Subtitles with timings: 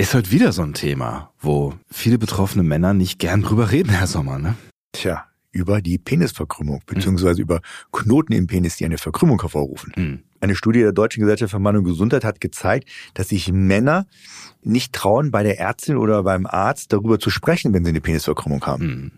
[0.00, 4.06] Ist heute wieder so ein Thema, wo viele betroffene Männer nicht gern drüber reden, Herr
[4.06, 4.54] Sommer, ne?
[4.92, 5.26] Tja,
[5.58, 7.60] über die Penisverkrümmung, beziehungsweise über
[7.92, 9.92] Knoten im Penis, die eine Verkrümmung hervorrufen.
[9.94, 10.22] Hm.
[10.40, 14.06] Eine Studie der Deutschen Gesellschaft für Mann und Gesundheit hat gezeigt, dass sich Männer
[14.62, 18.64] nicht trauen, bei der Ärztin oder beim Arzt darüber zu sprechen, wenn sie eine Penisverkrümmung
[18.64, 18.82] haben.
[18.82, 19.10] Hm.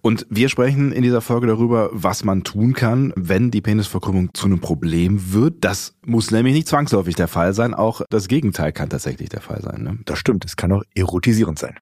[0.00, 4.46] Und wir sprechen in dieser Folge darüber, was man tun kann, wenn die Penisverkrümmung zu
[4.46, 5.64] einem Problem wird.
[5.64, 7.72] Das muss nämlich nicht zwangsläufig der Fall sein.
[7.72, 9.82] Auch das Gegenteil kann tatsächlich der Fall sein.
[9.82, 9.98] Ne?
[10.04, 11.76] Das stimmt, es kann auch erotisierend sein.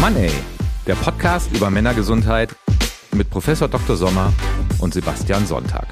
[0.00, 0.30] Mann ey,
[0.88, 2.56] der Podcast über Männergesundheit
[3.14, 3.94] mit Professor Dr.
[3.94, 4.32] Sommer
[4.80, 5.86] und Sebastian Sonntag.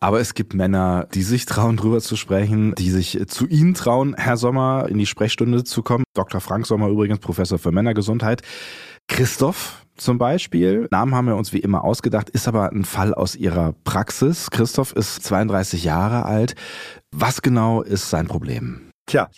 [0.00, 4.14] Aber es gibt Männer, die sich trauen, drüber zu sprechen, die sich zu Ihnen trauen,
[4.16, 6.04] Herr Sommer, in die Sprechstunde zu kommen.
[6.14, 6.40] Dr.
[6.40, 8.40] Frank Sommer übrigens, Professor für Männergesundheit.
[9.06, 13.34] Christoph zum Beispiel, Namen haben wir uns wie immer ausgedacht, ist aber ein Fall aus
[13.34, 14.48] Ihrer Praxis.
[14.50, 16.54] Christoph ist 32 Jahre alt.
[17.10, 18.90] Was genau ist sein Problem?
[19.06, 19.28] Tja,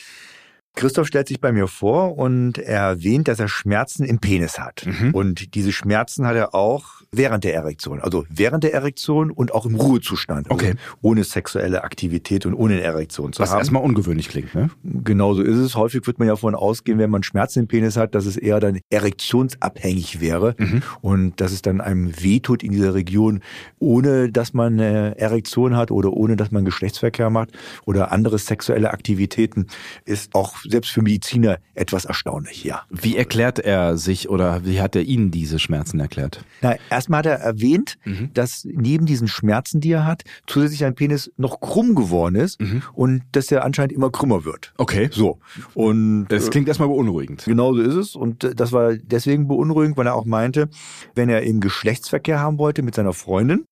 [0.75, 4.87] Christoph stellt sich bei mir vor und er erwähnt, dass er Schmerzen im Penis hat.
[4.87, 5.15] Mhm.
[5.15, 8.01] Und diese Schmerzen hat er auch während der Erektion.
[8.01, 10.51] Also während der Erektion und auch im Ruhezustand.
[10.51, 10.75] Also Okay.
[11.03, 13.59] Ohne sexuelle Aktivität und ohne Erektion zu Was haben.
[13.59, 14.71] erstmal ungewöhnlich klingt, ne?
[14.85, 15.75] Genauso ist es.
[15.75, 18.61] Häufig wird man ja davon ausgehen, wenn man Schmerzen im Penis hat, dass es eher
[18.61, 20.83] dann erektionsabhängig wäre Mhm.
[21.01, 23.41] und dass es dann einem wehtut in dieser Region,
[23.79, 27.51] ohne dass man eine Erektion hat oder ohne dass man Geschlechtsverkehr macht
[27.87, 29.67] oder andere sexuelle Aktivitäten,
[30.05, 32.83] ist auch selbst für Mediziner etwas erstaunlich, ja.
[32.91, 36.45] Wie erklärt er sich oder wie hat er Ihnen diese Schmerzen erklärt?
[36.61, 38.31] Na, erstmal hat er erwähnt, Mhm.
[38.35, 42.83] dass neben diesen Schmerzen, die er hat, zusätzlich sein Penis noch krumm geworden ist Mhm.
[42.95, 44.73] und dass er anscheinend immer krümmer wird.
[44.77, 45.09] Okay.
[45.13, 45.39] So.
[45.75, 47.45] Und Das klingt erstmal beunruhigend.
[47.45, 48.15] Genau so ist es.
[48.17, 50.69] Und äh, das war deswegen beunruhigend, weil er auch meinte,
[51.15, 53.65] wenn er eben Geschlechtsverkehr haben wollte mit seiner Freundin,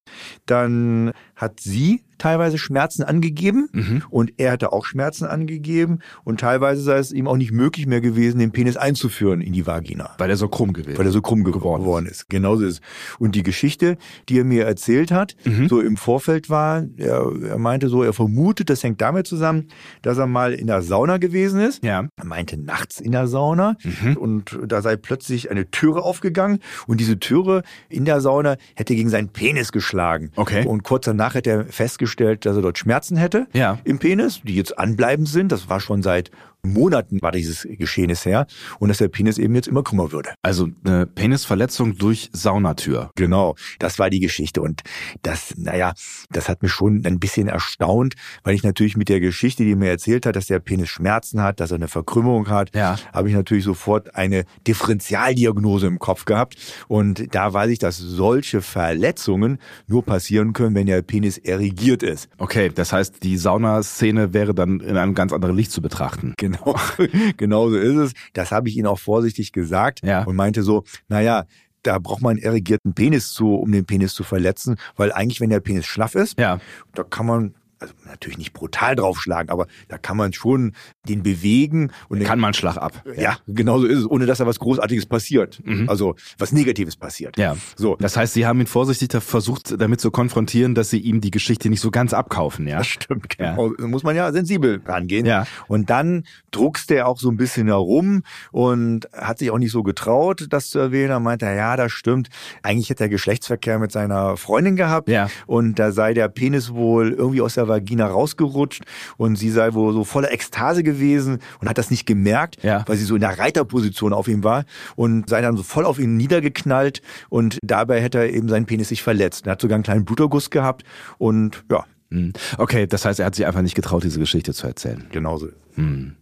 [0.46, 4.02] dann hat sie teilweise Schmerzen angegeben Mhm.
[4.10, 8.00] und er hatte auch Schmerzen angegeben und teilweise sei es ihm auch nicht möglich mehr
[8.00, 10.10] gewesen, den Penis einzuführen in die Vagina.
[10.18, 12.28] Weil er so krumm gewesen Weil er so krumm ge- Geworden geworden, ist.
[12.28, 12.82] Genauso ist.
[13.20, 13.98] Und die Geschichte,
[14.28, 15.68] die er mir erzählt hat, Mhm.
[15.68, 19.68] so im Vorfeld war, er, er meinte so, er vermutet, das hängt damit zusammen,
[20.02, 21.84] dass er mal in der Sauna gewesen ist.
[21.84, 22.08] Ja.
[22.16, 24.16] Er meinte nachts in der Sauna Mhm.
[24.16, 26.58] und da sei plötzlich eine Türe aufgegangen
[26.88, 30.32] und diese Türe in der Sauna hätte gegen seinen Penis geschlagen.
[30.34, 30.66] Okay.
[30.66, 33.78] Und kurz danach hätte er festgestellt, dass er dort Schmerzen hätte Ja.
[33.84, 35.52] im Penis, die jetzt anbleibend sind.
[35.52, 36.30] Das war schon seit
[36.62, 38.46] Monaten war dieses Geschehnis her
[38.78, 40.30] und dass der Penis eben jetzt immer krümmer würde.
[40.42, 43.10] Also eine Penisverletzung durch Saunatür.
[43.16, 44.60] Genau, das war die Geschichte.
[44.60, 44.82] Und
[45.22, 45.94] das, naja,
[46.30, 48.14] das hat mich schon ein bisschen erstaunt,
[48.44, 51.60] weil ich natürlich mit der Geschichte, die mir erzählt hat, dass der Penis Schmerzen hat,
[51.60, 52.96] dass er eine Verkrümmung hat, Ja.
[53.12, 56.56] habe ich natürlich sofort eine Differentialdiagnose im Kopf gehabt.
[56.88, 62.28] Und da weiß ich, dass solche Verletzungen nur passieren können, wenn der Penis erigiert ist.
[62.38, 66.34] Okay, das heißt, die Saunaszene wäre dann in einem ganz anderen Licht zu betrachten.
[66.38, 66.47] Genau,
[67.36, 68.12] genau so ist es.
[68.32, 70.24] Das habe ich Ihnen auch vorsichtig gesagt Ja.
[70.24, 71.44] und meinte so, naja,
[71.82, 75.50] da braucht man einen erigierten Penis zu, um den Penis zu verletzen, weil eigentlich, wenn
[75.50, 76.60] der Penis schlaff ist, Ja.
[76.94, 80.72] da kann man, also natürlich nicht brutal draufschlagen, aber da kann man schon
[81.08, 83.04] den bewegen und den, Kann man Schlag ab.
[83.16, 85.60] ja, genau so ist es, ohne dass da was Großartiges passiert.
[85.64, 85.88] Mhm.
[85.88, 87.38] Also was Negatives passiert.
[87.38, 87.56] Ja.
[87.76, 91.30] So, Das heißt, Sie haben ihn vorsichtig versucht, damit zu konfrontieren, dass Sie ihm die
[91.30, 92.78] Geschichte nicht so ganz abkaufen, ja?
[92.78, 93.52] Das stimmt, Ja.
[93.52, 93.70] genau.
[93.74, 95.24] Da muss man ja sensibel rangehen.
[95.26, 95.46] Ja.
[95.68, 99.82] Und dann druckste er auch so ein bisschen herum und hat sich auch nicht so
[99.82, 101.10] getraut, das zu erwähnen.
[101.10, 102.28] Er meinte, ja, das stimmt.
[102.62, 105.08] Eigentlich hätte er Geschlechtsverkehr mit seiner Freundin gehabt.
[105.08, 105.28] Ja.
[105.46, 108.82] Und da sei der Penis wohl irgendwie aus der Vagina rausgerutscht
[109.16, 112.84] und sie sei wohl so voller Ekstase gewesen und hat das nicht gemerkt, Ja.
[112.86, 114.64] weil sie so in der Reiterposition auf ihm war
[114.96, 118.88] und sei dann so voll auf ihn niedergeknallt und dabei hätte er eben seinen Penis
[118.88, 119.46] sich verletzt.
[119.46, 120.84] Er hat sogar einen kleinen Bluterguss gehabt
[121.18, 122.32] und ja, Hm.
[122.56, 125.04] Okay, das heißt, er hat sich einfach nicht getraut, diese Geschichte zu erzählen.
[125.12, 125.48] genauso.
[125.74, 126.14] Hm.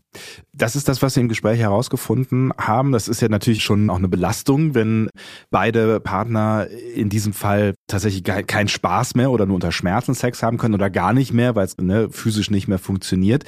[0.52, 2.92] Das ist das, was Sie im Gespräch herausgefunden haben.
[2.92, 5.08] Das ist ja natürlich schon auch eine Belastung, wenn
[5.50, 10.42] beide Partner in diesem Fall tatsächlich ke- keinen Spaß mehr oder nur unter Schmerzen Sex
[10.42, 13.44] haben können oder gar nicht mehr, weil es ne, physisch nicht mehr funktioniert.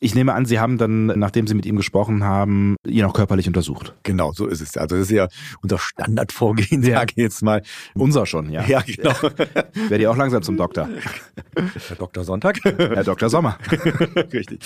[0.00, 3.46] Ich nehme an, Sie haben dann, nachdem Sie mit ihm gesprochen haben, ihn auch körperlich
[3.46, 3.94] untersucht.
[4.02, 4.76] Genau, so ist es.
[4.76, 5.28] Also das ist ja
[5.62, 6.98] unser Standardvorgehen, Ja.
[6.98, 7.62] sage ich jetzt mal.
[7.94, 8.64] Unser schon, ja.
[8.66, 9.12] Ja, genau.
[9.88, 10.88] Werde ich auch langsam zum Doktor.
[11.88, 12.24] Herr Dr.
[12.24, 12.58] Sonntag.
[12.64, 13.28] Herr Dr.
[13.30, 13.58] Sommer.
[14.32, 14.60] Richtig.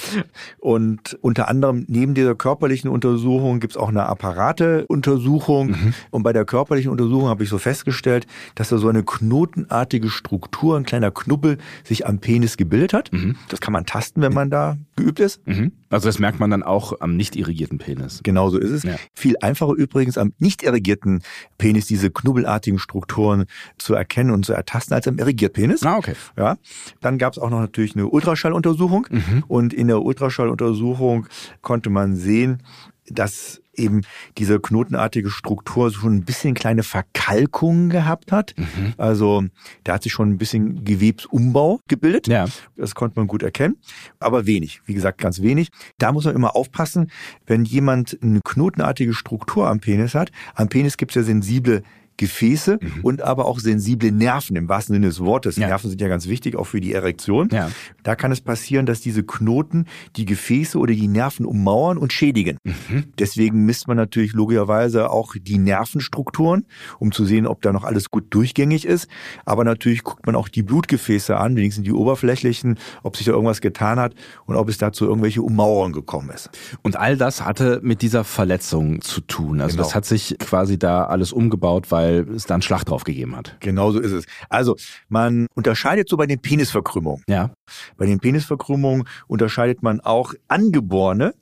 [0.59, 5.69] Und unter anderem neben dieser körperlichen Untersuchung gibt's auch eine Apparateuntersuchung.
[5.69, 5.95] Mhm.
[6.11, 10.77] Und bei der körperlichen Untersuchung habe ich so festgestellt, dass da so eine knotenartige Struktur,
[10.77, 13.13] ein kleiner Knubbel, sich am Penis gebildet hat.
[13.13, 13.37] Mhm.
[13.49, 15.47] Das kann man tasten, wenn man da geübt ist.
[15.47, 15.73] Mhm.
[15.93, 18.21] Also das merkt man dann auch am nicht irrigierten Penis.
[18.25, 18.83] Genau so ist es.
[18.83, 18.97] Ja.
[19.15, 21.23] Viel einfacher übrigens am nicht irrigierten
[21.59, 23.45] Penis diese knubbelartigen Strukturen
[23.79, 25.85] zu erkennen und zu ertasten als am Irrigiertpenis.
[25.85, 26.15] Ah, okay.
[26.37, 26.57] Ja,
[27.01, 29.45] dann gab es auch noch natürlich eine Ultraschalluntersuchung Mhm.
[29.47, 31.27] und in der Ultraschalluntersuchung
[31.61, 32.63] konnte man sehen,
[33.09, 34.03] dass eben
[34.39, 38.55] diese knotenartige Struktur schon ein bisschen kleine Verkalkungen gehabt hat.
[38.57, 38.95] Mhm.
[38.99, 39.45] Also
[39.85, 42.29] da hat sich schon ein bisschen Gewebsumbau gebildet.
[42.29, 42.47] Ja.
[42.77, 43.77] Das konnte man gut erkennen,
[44.19, 44.83] aber wenig.
[44.85, 45.69] Wie gesagt, ganz wenig.
[45.99, 47.11] Da muss man immer aufpassen,
[47.47, 50.31] wenn jemand eine knotenartige Struktur am Penis hat.
[50.55, 51.83] Am Penis gibt es ja sensible
[52.17, 55.57] Gefäße und aber auch sensible Nerven im wahrsten Sinne des Wortes.
[55.57, 55.63] Mhm.
[55.63, 55.69] Ja.
[55.69, 57.49] Nerven sind ja ganz wichtig, auch für die Erektion.
[57.53, 57.71] Ja.
[58.03, 59.87] Da kann es passieren, dass diese Knoten
[60.17, 62.59] die Gefäße oder die Nerven ummauern und schädigen.
[62.65, 63.05] Mhm.
[63.19, 66.67] Deswegen misst man natürlich logischerweise auch die Nervenstrukturen,
[66.99, 69.09] um zu sehen, ob da noch alles gut durchgängig ist.
[69.45, 73.61] Aber natürlich guckt man auch die Blutgefäße an, wenigstens die oberflächlichen, ob sich da irgendwas
[73.61, 74.15] getan hat
[74.47, 76.51] und ob es dazu irgendwelche Ummauerungen gekommen ist.
[76.83, 79.61] Und all das hatte mit dieser Verletzung zu tun.
[79.61, 79.85] Also Genau.
[79.85, 83.57] das hat sich quasi da alles umgebaut, weil es da einen Schlag drauf gegeben hat.
[83.61, 84.25] Genau so ist es.
[84.49, 84.77] Also
[85.09, 87.23] man unterscheidet so bei den Penisverkrümmungen.
[87.29, 87.51] Ja.
[87.97, 91.35] Bei den Penisverkrümmungen unterscheidet man auch angeborene,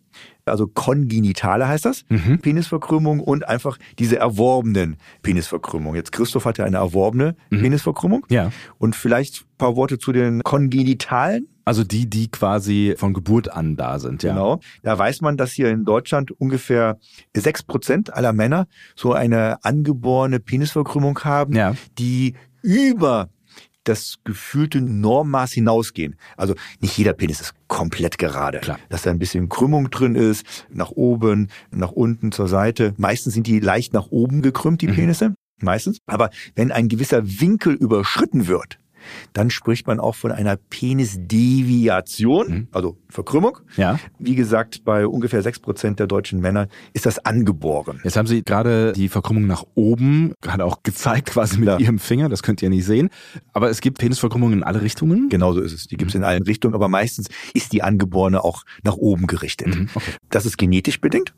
[0.45, 2.39] also kongenitale heißt das, Mhm.
[2.41, 5.97] Penisverkrümmung und einfach diese erworbenen Penisverkrümmungen.
[5.97, 8.27] Jetzt Christoph hatte eine erworbene Penisverkrümmung.
[8.31, 8.51] Ja.
[8.79, 11.47] Und vielleicht ein paar Worte zu den kongenitalen.
[11.71, 14.33] Also die, die quasi von Geburt an da sind, ja.
[14.33, 14.59] Genau.
[14.83, 16.99] Da weiß man, dass hier in Deutschland ungefähr
[17.33, 21.77] sechs Prozent aller Männer so eine angeborene Penisverkrümmung haben, Ja.
[21.97, 23.29] die über
[23.85, 26.17] das gefühlte Normmaß hinausgehen.
[26.37, 28.59] Also nicht jeder Penis ist komplett gerade.
[28.59, 28.81] Klar.
[28.89, 32.95] Dass da ein bisschen Krümmung drin ist, nach oben, nach unten, zur Seite.
[32.97, 35.35] Meistens sind die leicht nach oben gekrümmt, die Penisse.
[35.61, 35.99] Meistens.
[36.07, 38.81] Aber wenn ein gewisser Winkel überschritten wird,
[39.33, 43.59] dann spricht man auch von einer Penisdeviation, also Verkrümmung.
[43.77, 43.99] Ja.
[44.19, 48.01] Wie gesagt, bei ungefähr sechs Prozent der deutschen Männer ist das angeboren.
[48.05, 51.79] Jetzt haben Sie gerade die Verkrümmung nach oben gerade auch gezeigt, quasi mit Ja.
[51.79, 52.29] Ihrem Finger.
[52.29, 53.11] Das könnt ihr nicht sehen.
[53.53, 55.29] Aber es gibt Penisverkrümmungen in alle Richtungen.
[55.29, 55.87] Genauso ist es.
[55.87, 59.75] Die gibt es in allen Richtungen, aber meistens ist die angeborene auch nach oben gerichtet.
[59.75, 60.13] Mhm, okay.
[60.31, 61.33] Das ist genetisch bedingt.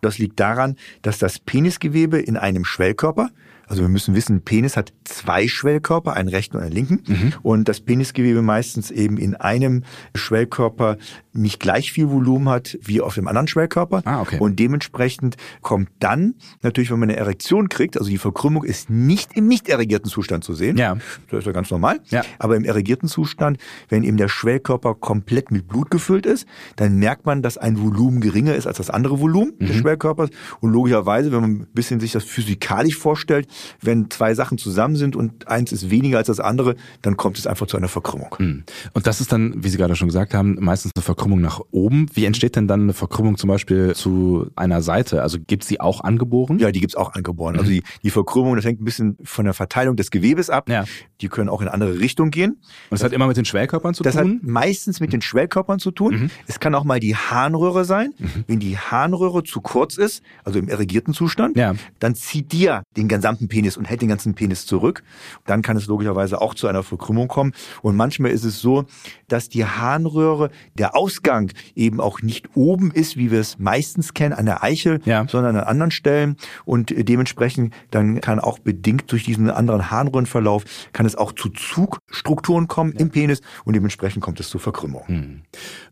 [0.00, 3.30] Das liegt daran, dass das Penisgewebe in einem Schwellkörper,
[3.66, 7.02] also wir müssen wissen, Penis hat zwei Schwellkörper, einen rechten und einen linken.
[7.06, 7.32] Mhm.
[7.42, 10.98] Und das Penisgewebe meistens eben in einem Schwellkörper
[11.32, 14.02] nicht gleich viel Volumen hat wie auf dem anderen Schwellkörper.
[14.04, 14.38] Ah, okay.
[14.38, 19.36] Und dementsprechend kommt dann natürlich, wenn man eine Erektion kriegt, also die Verkrümmung ist nicht
[19.36, 20.76] im nicht erregierten Zustand zu sehen.
[20.76, 20.96] Ja.
[21.30, 22.00] Das ist ja ganz normal.
[22.10, 22.22] Ja.
[22.38, 23.58] Aber im erregierten Zustand,
[23.88, 26.46] wenn eben der Schwellkörper komplett mit Blut gefüllt ist,
[26.76, 30.30] dann merkt man, dass ein Volumen geringer ist als das andere Volumen des Schwellkörpers.
[30.60, 33.48] Und logischerweise, wenn man ein bisschen sich das physikalisch vorstellt,
[33.80, 37.46] wenn zwei Sachen zusammen sind und eins ist weniger als das andere, dann kommt es
[37.46, 38.34] einfach zu einer Verkrümmung.
[38.36, 38.64] Hm.
[38.92, 42.06] Und das ist dann, wie Sie gerade schon gesagt haben, meistens eine Verkrümmung nach oben.
[42.14, 45.22] Wie entsteht denn dann eine Verkrümmung zum Beispiel zu einer Seite?
[45.22, 46.58] Also gibt sie auch angeboren?
[46.58, 47.56] Ja, die gibt's auch angeboren.
[47.58, 50.68] Also die, die Verkrümmung, das hängt ein bisschen von der Verteilung des Gewebes ab.
[50.68, 50.84] Ja.
[51.20, 52.52] Die können auch in andere Richtungen gehen.
[52.52, 52.60] Und
[52.90, 54.40] das hat immer mit den Schwellkörpern zu Das hat tun?
[54.42, 56.30] meistens mit den Schwellkörpern zu tun.
[56.46, 58.12] Es kann auch mal die Harnröhre sein.
[58.46, 61.74] Wenn die Harnröhre zu kurz ist, also im erregierten Zustand, Ja.
[62.00, 65.02] dann zieht die ja den gesamten Penis und hält den ganzen Penis zurück.
[65.46, 67.52] Dann kann es logischerweise auch zu einer Verkrümmung kommen.
[67.82, 68.84] Und manchmal ist es so,
[69.28, 74.32] dass die Harnröhre, der Ausgang eben auch nicht oben ist, wie wir es meistens kennen,
[74.32, 75.26] an der Eichel, Ja.
[75.28, 76.36] sondern an anderen Stellen.
[76.64, 81.50] Und äh, dementsprechend dann kann auch bedingt durch diesen anderen Harnröhrenverlauf, kann es auch zu
[81.50, 85.42] Zugstrukturen kommen im Penis und dementsprechend kommt es zu Verkrümmung.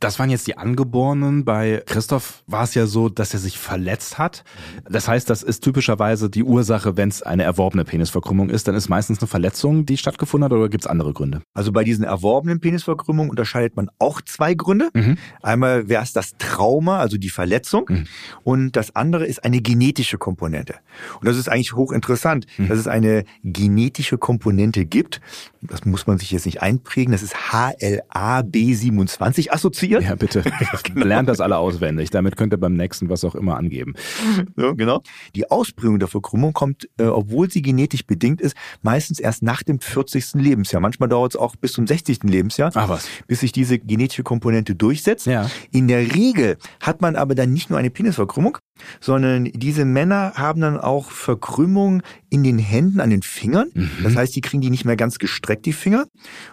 [0.00, 1.44] Das waren jetzt die Angeborenen.
[1.44, 4.44] Bei Christoph war es ja so, dass er sich verletzt hat.
[4.88, 8.68] Das heißt, das ist typischerweise die Ursache, wenn es eine erworbene Penisverkrümmung ist.
[8.68, 11.42] Dann ist meistens eine Verletzung, die stattgefunden hat, oder gibt es andere Gründe?
[11.54, 14.88] Also bei diesen erworbenen Penisverkrümmungen unterscheidet man auch zwei Gründe.
[15.42, 17.90] Einmal wäre es das Trauma, also die Verletzung,
[18.44, 20.74] und das andere ist eine genetische Komponente.
[21.20, 25.20] Und das ist eigentlich hochinteressant, dass es eine genetische Komponente gibt.
[25.62, 27.12] Das muss man sich jetzt nicht einprägen.
[27.12, 30.02] Das ist HLA-B27 assoziiert.
[30.02, 30.42] Ja, bitte.
[30.94, 32.08] Lernt das alle auswendig.
[32.10, 33.94] Damit könnt ihr beim nächsten was auch immer angeben.
[34.56, 35.02] Ja, genau.
[35.34, 39.80] Die Ausprägung der Verkrümmung kommt, äh, obwohl sie genetisch bedingt ist, meistens erst nach dem
[39.80, 40.34] 40.
[40.34, 40.80] Lebensjahr.
[40.80, 42.20] Manchmal dauert es auch bis zum 60.
[42.24, 43.06] Lebensjahr, Ach was.
[43.26, 45.26] bis sich diese genetische Komponente durchsetzt.
[45.26, 45.50] Ja.
[45.72, 48.56] In der Regel hat man aber dann nicht nur eine Penisverkrümmung,
[49.00, 53.68] sondern diese Männer haben dann auch Verkrümmung in den Händen, an den Fingern.
[53.74, 53.90] Mhm.
[54.02, 56.06] Das heißt, die kriegen die nicht mehr ganz gestreckt, die Finger.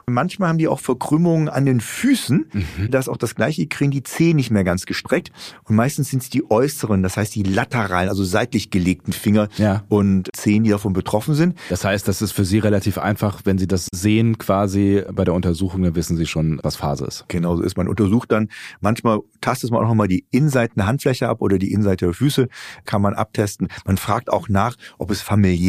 [0.05, 2.47] Und manchmal haben die auch Verkrümmungen an den Füßen.
[2.51, 2.91] Mhm.
[2.91, 5.31] Das ist auch das Gleiche, die kriegen die Zehen nicht mehr ganz gestreckt.
[5.63, 9.83] Und meistens sind es die äußeren, das heißt die lateralen, also seitlich gelegten Finger Ja.
[9.87, 11.57] und Zehen, die davon betroffen sind.
[11.69, 15.35] Das heißt, das ist für Sie relativ einfach, wenn Sie das sehen quasi bei der
[15.35, 17.25] Untersuchung, dann wissen Sie schon, was Phase ist.
[17.27, 17.77] Genau so ist.
[17.77, 18.49] Man untersucht dann,
[18.81, 22.47] manchmal tastet man auch nochmal die Innenseiten der Handfläche ab oder die Innenseite der Füße,
[22.85, 23.67] kann man abtesten.
[23.85, 25.66] Man fragt auch nach, ob es familiär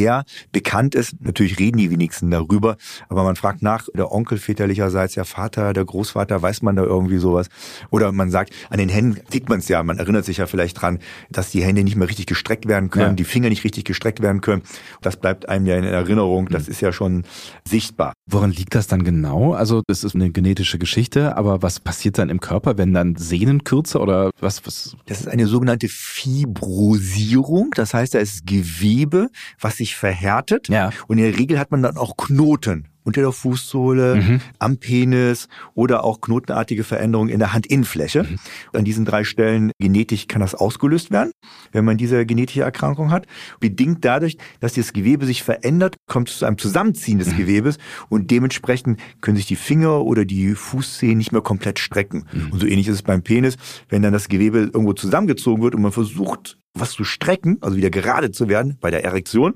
[0.52, 1.14] bekannt ist.
[1.20, 2.76] Natürlich reden die wenigsten darüber,
[3.08, 7.18] aber man fragt nach, der Onkel väterlicherseits, der Vater, der Großvater, weiß man da irgendwie
[7.18, 7.48] sowas?
[7.90, 10.80] Oder man sagt, an den Händen sieht man es ja, man erinnert sich ja vielleicht
[10.80, 10.98] dran,
[11.30, 13.12] dass die Hände nicht mehr richtig gestreckt werden können, Ja.
[13.14, 14.62] die Finger nicht richtig gestreckt werden können.
[15.02, 17.24] Das bleibt einem ja in Erinnerung, das ist ja schon
[17.66, 18.12] sichtbar.
[18.30, 19.52] Woran liegt das dann genau?
[19.54, 23.64] Also das ist eine genetische Geschichte, aber was passiert dann im Körper, wenn dann Sehnen
[23.64, 24.64] kürzer oder was?
[24.66, 24.96] was?
[25.06, 27.70] Das ist eine sogenannte Fibrosierung.
[27.74, 29.28] Das heißt, da ist Gewebe,
[29.60, 30.68] was sich verhärtet.
[30.68, 30.90] Ja.
[31.06, 34.40] Und in der Regel hat man dann auch Knoten unter der Fußsohle, Mhm.
[34.58, 38.24] am Penis oder auch knotenartige Veränderungen in der Handinnenfläche.
[38.24, 38.38] Mhm.
[38.74, 41.30] An diesen drei Stellen genetisch kann das ausgelöst werden,
[41.72, 43.26] wenn man diese genetische Erkrankung hat.
[43.60, 47.22] Bedingt dadurch, dass das Gewebe sich verändert, kommt es zu einem Zusammenziehen Mhm.
[47.24, 47.78] des Gewebes
[48.10, 52.26] und dementsprechend können sich die Finger oder die Fußzehen nicht mehr komplett strecken.
[52.30, 52.52] Mhm.
[52.52, 53.56] Und so ähnlich ist es beim Penis,
[53.88, 57.90] wenn dann das Gewebe irgendwo zusammengezogen wird und man versucht, was zu strecken, also wieder
[57.90, 59.54] gerade zu werden bei der Erektion,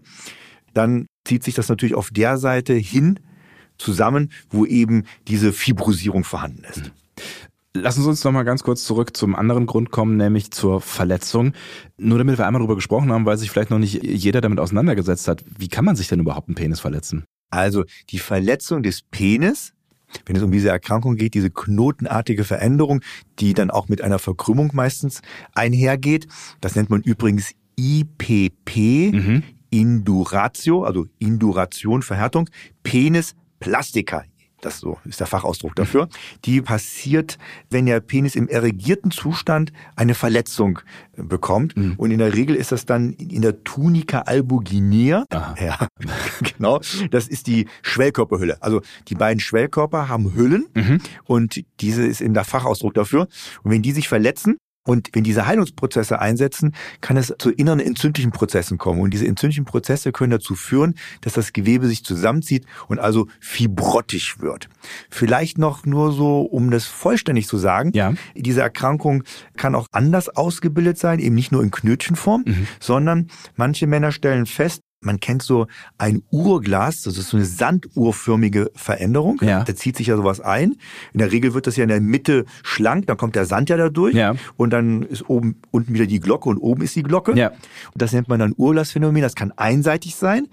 [0.75, 3.21] dann zieht sich das natürlich auf der Seite hin
[3.79, 6.93] zusammen, wo eben diese Fibrosierung vorhanden ist.
[7.75, 11.55] Lassen Sie uns noch mal ganz kurz zurück zum anderen Grund kommen, nämlich zur Verletzung.
[11.97, 15.26] Nur damit wir einmal darüber gesprochen haben, weil sich vielleicht noch nicht jeder damit auseinandergesetzt
[15.26, 15.43] hat.
[15.57, 17.25] Wie kann man sich denn überhaupt einen Penis verletzen?
[17.49, 19.73] Also die Verletzung des Penis,
[20.26, 23.00] wenn es um diese Erkrankung geht, diese knotenartige Veränderung,
[23.38, 25.23] die dann auch mit einer Verkrümmung meistens
[25.54, 26.26] einhergeht,
[26.61, 29.42] das nennt man übrigens IPP, Mhm.
[29.71, 32.49] Induratio, also Induration, Verhärtung,
[32.83, 34.25] Penis Plastica.
[34.62, 36.09] Das so ist der Fachausdruck dafür.
[36.47, 37.37] Die passiert,
[37.69, 40.78] wenn der Penis im erregierten Zustand eine Verletzung
[41.16, 41.76] äh, bekommt.
[41.76, 41.95] Mhm.
[41.99, 45.25] Und in der Regel ist das dann in der Tunica albuginea.
[45.31, 45.54] Aha.
[45.62, 45.87] Ja,
[46.57, 46.81] genau.
[47.11, 48.62] Das ist die Schwellkörperhülle.
[48.62, 51.00] Also die beiden Schwellkörper haben Hüllen Mhm.
[51.25, 53.28] und diese ist eben der Fachausdruck dafür.
[53.62, 58.33] Und wenn die sich verletzen, und wenn diese Heilungsprozesse einsetzen, kann es zu inneren entzündlichen
[58.33, 59.01] Prozessen kommen.
[59.01, 64.41] Und diese entzündlichen Prozesse können dazu führen, dass das Gewebe sich zusammenzieht und also fibrottisch
[64.41, 64.69] wird.
[65.09, 67.93] Vielleicht noch nur so, um das vollständig zu sagen.
[67.95, 68.15] Ja.
[68.35, 69.23] Diese Erkrankung
[69.57, 72.67] kann auch anders ausgebildet sein, eben nicht nur in Knötchenform, Mhm.
[72.81, 75.66] sondern manche Männer stellen fest, man kennt so
[75.99, 79.38] ein Uhrglas, das ist so eine sanduhrförmige Veränderung.
[79.42, 79.64] Ja.
[79.64, 80.76] Da zieht sich ja sowas ein.
[81.12, 83.76] In der Regel wird das ja in der Mitte schlank, dann kommt der Sand ja
[83.76, 84.14] da durch.
[84.14, 84.35] Ja.
[84.56, 87.37] Und dann ist oben unten wieder die Glocke und oben ist die Glocke.
[87.37, 87.49] Ja.
[87.50, 89.23] Und das nennt man dann Uhrglasphänomen.
[89.23, 90.49] Das kann einseitig sein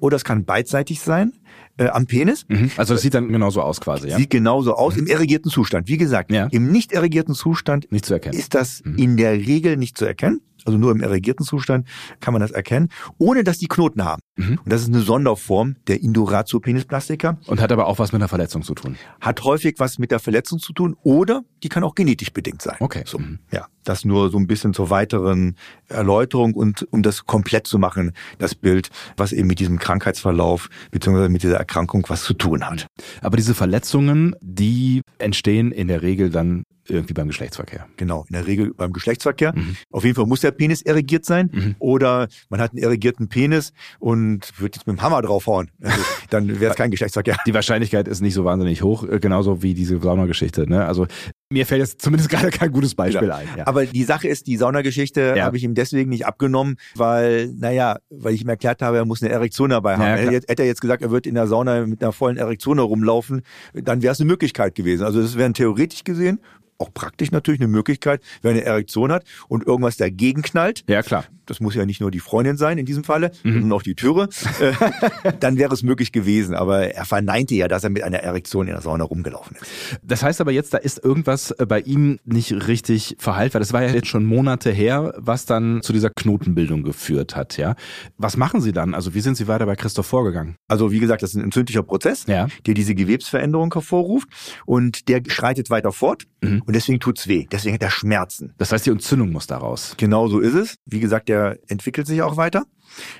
[0.00, 1.32] oder es kann beidseitig sein
[1.76, 2.44] äh, am Penis.
[2.48, 2.70] Mhm.
[2.76, 4.16] Also das sieht dann genauso aus quasi, ja?
[4.16, 5.88] Sieht genauso aus im erregierten Zustand.
[5.88, 6.46] Wie gesagt, Ja.
[6.50, 8.38] im nicht erregierten Zustand Nicht zu erkennen.
[8.38, 10.40] ist das in der Regel nicht zu erkennen.
[10.64, 11.86] Also nur im erregierten Zustand
[12.20, 12.88] kann man das erkennen,
[13.18, 14.22] ohne dass die Knoten haben.
[14.38, 14.58] Mhm.
[14.64, 17.38] Und das ist eine Sonderform der Induratio penisplastica.
[17.46, 18.96] Und hat aber auch was mit einer Verletzung zu tun.
[19.20, 22.76] Hat häufig was mit der Verletzung zu tun oder die kann auch genetisch bedingt sein.
[22.80, 23.02] Okay.
[23.04, 23.38] So, Mhm.
[23.52, 23.66] ja.
[23.84, 25.56] Das nur so ein bisschen zur weiteren
[25.88, 31.28] Erläuterung und um das komplett zu machen, das Bild, was eben mit diesem Krankheitsverlauf beziehungsweise
[31.30, 32.86] mit dieser Erkrankung was zu tun hat.
[33.22, 37.86] Aber diese Verletzungen, die entstehen in der Regel dann irgendwie beim Geschlechtsverkehr.
[37.96, 39.54] Genau, in der Regel beim Geschlechtsverkehr.
[39.54, 39.76] Mhm.
[39.90, 41.74] Auf jeden Fall muss der Penis erregiert sein Mhm.
[41.78, 44.27] oder man hat einen erregierten Penis und
[44.58, 45.70] wird jetzt mit dem Hammer draufhauen.
[45.82, 45.98] Also,
[46.30, 47.36] dann wäre es kein Geschlechtsverkehr.
[47.46, 50.68] Die Wahrscheinlichkeit ist nicht so wahnsinnig hoch, äh, genauso wie diese Saunageschichte.
[50.68, 50.84] Ne?
[50.84, 51.06] Also
[51.50, 53.36] mir fällt jetzt zumindest gerade kein gutes Beispiel Ja.
[53.36, 53.48] ein.
[53.56, 53.66] Ja.
[53.66, 55.44] Aber die Sache ist, die Saunageschichte Ja.
[55.44, 59.22] habe ich ihm deswegen nicht abgenommen, weil, naja, weil ich ihm erklärt habe, er muss
[59.22, 60.02] eine Erektion dabei haben.
[60.02, 62.78] Ja, hätte, hätte er jetzt gesagt, er wird in der Sauna mit einer vollen Erektion
[62.78, 63.42] herumlaufen,
[63.74, 65.04] dann wäre es eine Möglichkeit gewesen.
[65.04, 66.40] Also das wäre theoretisch gesehen,
[66.78, 71.24] auch praktisch natürlich eine Möglichkeit, wer eine Erektion hat und irgendwas dagegen knallt, ja, klar.
[71.46, 73.52] das muss ja nicht nur die Freundin sein in diesem Falle, Mhm.
[73.54, 74.28] sondern auch die Türe,
[74.60, 74.72] äh,
[75.40, 76.54] dann wäre es möglich gewesen.
[76.54, 79.98] Aber er verneinte ja, dass er mit einer Erektion in der Sauna rumgelaufen ist.
[80.02, 83.72] Das heißt aber jetzt, da ist irgendwas äh, bei ihm nicht richtig verheilt, weil das
[83.72, 87.56] war ja jetzt schon Monate her, was dann zu dieser Knotenbildung geführt hat.
[87.56, 87.74] Ja,
[88.18, 88.94] Was machen Sie dann?
[88.94, 90.56] Also wie sind Sie weiter bei Christoph vorgegangen?
[90.68, 92.46] Also wie gesagt, das ist ein entzündlicher Prozess, Ja.
[92.66, 94.28] der diese Gewebsveränderung hervorruft
[94.66, 96.24] und der schreitet weiter fort.
[96.40, 96.62] Mhm.
[96.66, 97.46] Und deswegen tut's weh.
[97.50, 98.54] Deswegen hat er Schmerzen.
[98.58, 99.94] Das heißt, die Entzündung muss daraus.
[99.96, 100.76] Genau so ist es.
[100.86, 102.64] Wie gesagt, der entwickelt sich auch weiter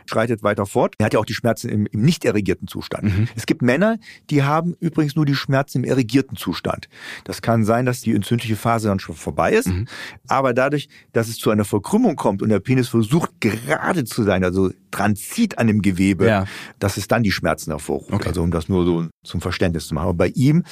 [0.06, 0.94] schreitet weiter fort.
[0.98, 3.04] Er hat ja auch die Schmerzen im, im nicht erregierten Zustand.
[3.04, 3.28] Mhm.
[3.36, 3.98] Es gibt Männer,
[4.30, 6.88] die haben übrigens nur die Schmerzen im erregierten Zustand.
[7.24, 9.86] Das kann sein, dass die entzündliche Phase dann schon vorbei ist, mhm.
[10.26, 14.44] aber dadurch, dass es zu einer Verkrümmung kommt und der Penis versucht gerade zu sein,
[14.44, 16.46] also dran zieht an dem Gewebe, ja.
[16.78, 18.12] dass es dann die Schmerzen hervorruft.
[18.12, 18.28] Okay.
[18.28, 20.04] Also um das nur so zum Verständnis zu machen.
[20.04, 20.64] Aber bei ihm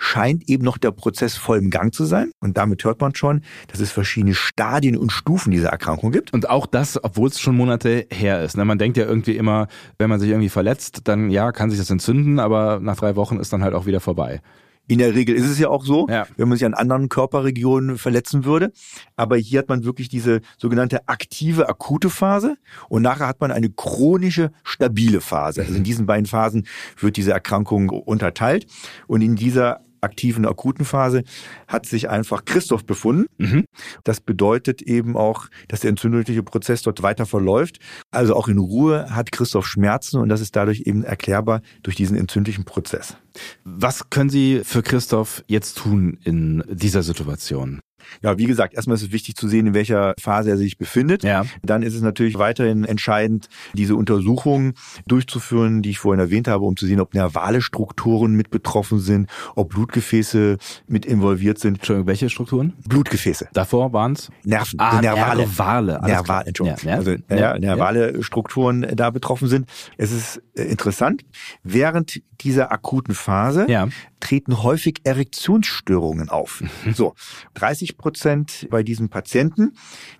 [0.00, 2.32] scheint eben noch der Prozess voll im Gang zu sein.
[2.40, 6.32] Und damit hört man schon, dass es verschiedene Stadien und Stufen dieser Erkrankung gibt.
[6.32, 8.56] Und auch das, obwohl es schon Monate her ist.
[8.56, 8.64] Ne?
[8.64, 11.90] Man denkt ja irgendwie immer, wenn man sich irgendwie verletzt, dann ja, kann sich das
[11.90, 14.40] entzünden, aber nach drei Wochen ist dann halt auch wieder vorbei.
[14.88, 16.26] In der Regel ist es ja auch so, ja.
[16.36, 18.72] wenn man sich an anderen Körperregionen verletzen würde.
[19.14, 22.56] Aber hier hat man wirklich diese sogenannte aktive, akute Phase
[22.88, 25.60] und nachher hat man eine chronische, stabile Phase.
[25.60, 26.66] Also in diesen beiden Phasen
[26.98, 28.66] wird diese Erkrankung unterteilt.
[29.06, 31.22] Und in dieser aktiven, akuten Phase
[31.68, 33.26] hat sich einfach Christoph befunden.
[33.38, 33.64] Mhm.
[34.04, 37.78] Das bedeutet eben auch, dass der entzündliche Prozess dort weiter verläuft.
[38.10, 42.16] Also auch in Ruhe hat Christoph Schmerzen und das ist dadurch eben erklärbar durch diesen
[42.16, 43.16] entzündlichen Prozess.
[43.64, 47.80] Was können Sie für Christoph jetzt tun in dieser Situation?
[48.22, 51.22] Ja, wie gesagt, erstmal ist es wichtig zu sehen, in welcher Phase er sich befindet.
[51.22, 51.44] Ja.
[51.62, 54.74] Dann ist es natürlich weiterhin entscheidend, diese Untersuchungen
[55.06, 59.28] durchzuführen, die ich vorhin erwähnt habe, um zu sehen, ob nervale Strukturen mit betroffen sind,
[59.54, 61.78] ob Blutgefäße mit involviert sind.
[61.78, 62.74] Entschuldigung, welche Strukturen?
[62.86, 63.48] Blutgefäße.
[63.52, 64.30] Davor waren es?
[64.44, 64.78] Nerven.
[64.78, 65.42] Ah, nervale.
[65.42, 66.00] Nervale.
[66.02, 66.88] Nervale, Entschuldigung.
[66.88, 68.22] Ja, also ja, nervale ja.
[68.22, 69.68] Strukturen da betroffen sind.
[69.96, 71.24] Es ist äh, interessant,
[71.62, 73.88] während dieser akuten Phase ja.
[74.20, 76.62] Treten häufig Erektionsstörungen auf.
[76.84, 76.94] Mhm.
[76.94, 77.14] So,
[77.54, 79.74] 30 Prozent bei diesen Patienten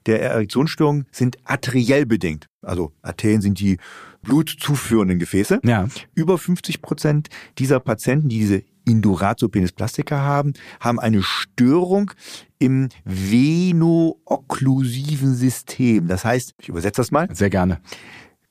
[0.07, 2.47] der Erektionsstörungen sind arteriell bedingt.
[2.63, 3.79] Also Arterien sind die
[4.23, 5.61] blutzuführenden Gefäße.
[5.65, 5.89] Ja.
[6.15, 7.29] Über 50 Prozent
[7.59, 12.11] dieser Patienten, die diese Induratio penisplastica haben, haben eine Störung
[12.59, 16.09] im veno-okklusiven System.
[16.09, 17.29] Das heißt, ich übersetze das mal.
[17.35, 17.81] Sehr gerne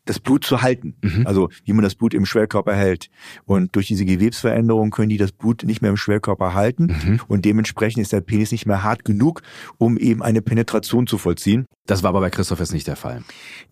[0.10, 0.96] das Blut zu halten.
[1.02, 1.28] Mhm.
[1.28, 3.10] Also wie man das Blut im Schwellkörper hält.
[3.46, 6.88] Und durch diese Gewebsveränderung können die das Blut nicht mehr im Schwellkörper halten.
[6.88, 7.20] Mhm.
[7.28, 9.42] Und dementsprechend ist der Penis nicht mehr hart genug,
[9.78, 11.66] um eben eine Penetration zu vollziehen.
[11.90, 13.24] Das war aber bei Christoph jetzt nicht der Fall.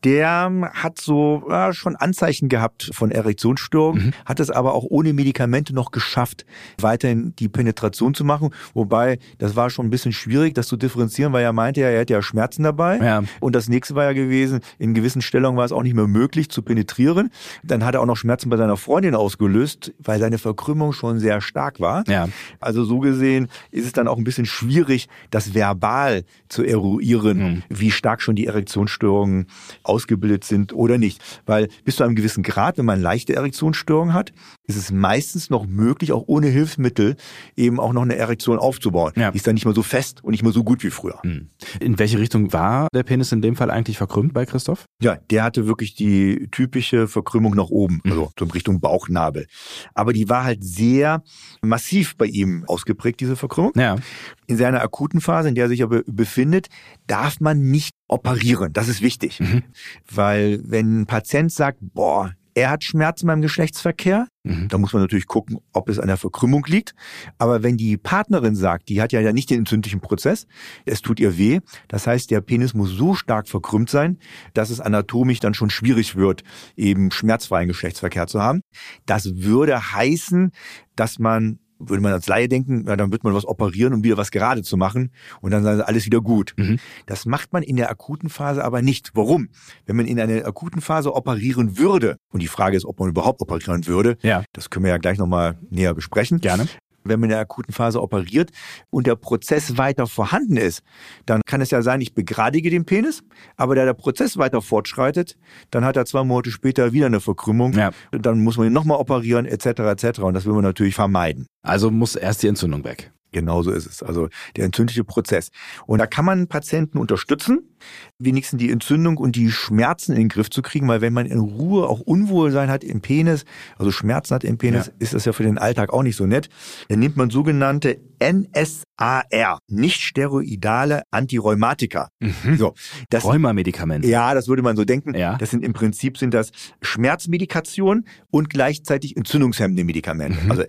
[0.04, 4.14] Der hat so ja, schon Anzeichen gehabt von Erektionsstörungen, mhm.
[4.26, 6.44] hat es aber auch ohne Medikamente noch geschafft,
[6.82, 8.50] weiterhin die Penetration zu machen.
[8.74, 12.00] Wobei, das war schon ein bisschen schwierig, das zu differenzieren, weil er meinte ja, er
[12.00, 12.98] hätte ja Schmerzen dabei.
[12.98, 13.24] Ja.
[13.40, 16.50] Und das nächste war ja gewesen, in gewissen Stellungen war es auch nicht mehr möglich
[16.50, 17.30] zu penetrieren.
[17.64, 21.40] Dann hat er auch noch Schmerzen bei seiner Freundin ausgelöst, weil seine Verkrümmung schon sehr
[21.40, 22.04] stark war.
[22.08, 22.30] Ja.
[22.60, 27.64] Also so gesehen ist es dann auch ein bisschen schwierig, das verbal zu eruieren, mhm.
[27.70, 29.48] wie stark stark schon die Erektionsstörungen
[29.84, 31.22] ausgebildet sind oder nicht.
[31.46, 34.32] Weil bis zu einem gewissen Grad, wenn man leichte Erektionsstörungen hat,
[34.66, 37.18] ist es meistens noch möglich, auch ohne Hilfsmittel
[37.58, 39.12] eben auch noch eine Erektion aufzubauen.
[39.18, 39.32] Ja.
[39.32, 41.20] Die ist dann nicht mehr so fest und nicht mehr so gut wie früher.
[41.22, 41.50] Hm.
[41.82, 44.86] In welche Richtung war der Penis in dem Fall eigentlich verkrümmt bei Christoph?
[45.02, 48.12] Ja, der hatte wirklich die typische Verkrümmung nach oben, mhm.
[48.12, 49.48] also so in Richtung Bauchnabel.
[49.94, 51.24] Aber die war halt sehr
[51.62, 53.74] massiv bei ihm ausgeprägt, diese Verkrümmung.
[53.76, 53.98] Ja.
[54.48, 56.68] In seiner akuten Phase, in der er sich aber befindet,
[57.06, 58.74] darf man nicht operieren.
[58.74, 59.40] Das ist wichtig.
[59.40, 59.64] Mhm.
[60.10, 64.68] Weil wenn ein Patient sagt, boah, er hat Schmerzen beim Geschlechtsverkehr, mhm.
[64.68, 66.96] da muss man natürlich gucken, ob es an der Verkrümmung liegt.
[67.38, 70.48] Aber wenn die Partnerin sagt, die hat ja nicht den entzündlichen Prozess,
[70.84, 74.18] es tut ihr weh, das heißt, der Penis muss so stark verkrümmt sein,
[74.56, 76.44] dass es anatomisch dann schon schwierig wird,
[76.76, 78.62] eben schmerzfreien Geschlechtsverkehr zu haben.
[79.06, 80.52] Das würde heißen,
[80.96, 84.18] dass man würde man als Laie denken, na, dann wird man was operieren, um wieder
[84.18, 85.12] was gerade zu machen
[85.42, 86.54] und dann sei alles wieder gut.
[86.58, 86.80] Mhm.
[87.06, 89.12] Das macht man in der akuten Phase aber nicht.
[89.14, 89.50] Warum?
[89.86, 93.42] Wenn man in einer akuten Phase operieren würde, und die Frage ist, ob man überhaupt
[93.42, 94.44] operieren würde, ja.
[94.54, 96.40] das können wir ja gleich nochmal näher besprechen.
[96.40, 96.68] Gerne
[97.10, 98.52] wenn man in der akuten Phase operiert
[98.90, 100.82] und der Prozess weiter vorhanden ist,
[101.26, 103.24] dann kann es ja sein, ich begradige den Penis,
[103.56, 105.38] aber da der Prozess weiter fortschreitet,
[105.72, 107.74] dann hat er zwei Monate später wieder eine Verkrümmung.
[107.74, 107.92] Ja.
[108.12, 109.66] Dann muss man ihn nochmal operieren, etc.
[109.66, 110.20] etc.
[110.20, 111.48] Und das will man natürlich vermeiden.
[111.64, 113.12] Also muss erst die Entzündung weg.
[113.38, 114.02] Genauso ist es.
[114.02, 115.52] Also der entzündliche Prozess.
[115.86, 117.70] Und da kann man Patienten unterstützen,
[118.18, 121.38] wenigstens die Entzündung und die Schmerzen in den Griff zu kriegen, weil wenn man in
[121.38, 123.46] Ruhe auch Unwohlsein hat im Penis,
[123.78, 124.94] also Schmerzen hat im Penis, ja.
[124.98, 126.50] ist das ja für den Alltag auch nicht so nett.
[126.90, 132.10] Dann nimmt man sogenannte NSAR, nicht steroidale Antirheumatika.
[132.20, 132.58] Mhm.
[132.58, 132.74] So,
[133.12, 134.08] das Rheumamedikamente.
[134.08, 135.14] Ja, das würde man so denken.
[135.16, 135.38] Ja.
[135.38, 136.50] Das sind im Prinzip sind das
[136.82, 140.44] Schmerzmedikationen und gleichzeitig entzündungshemmende Medikamente.
[140.44, 140.50] Mhm.
[140.52, 140.64] Also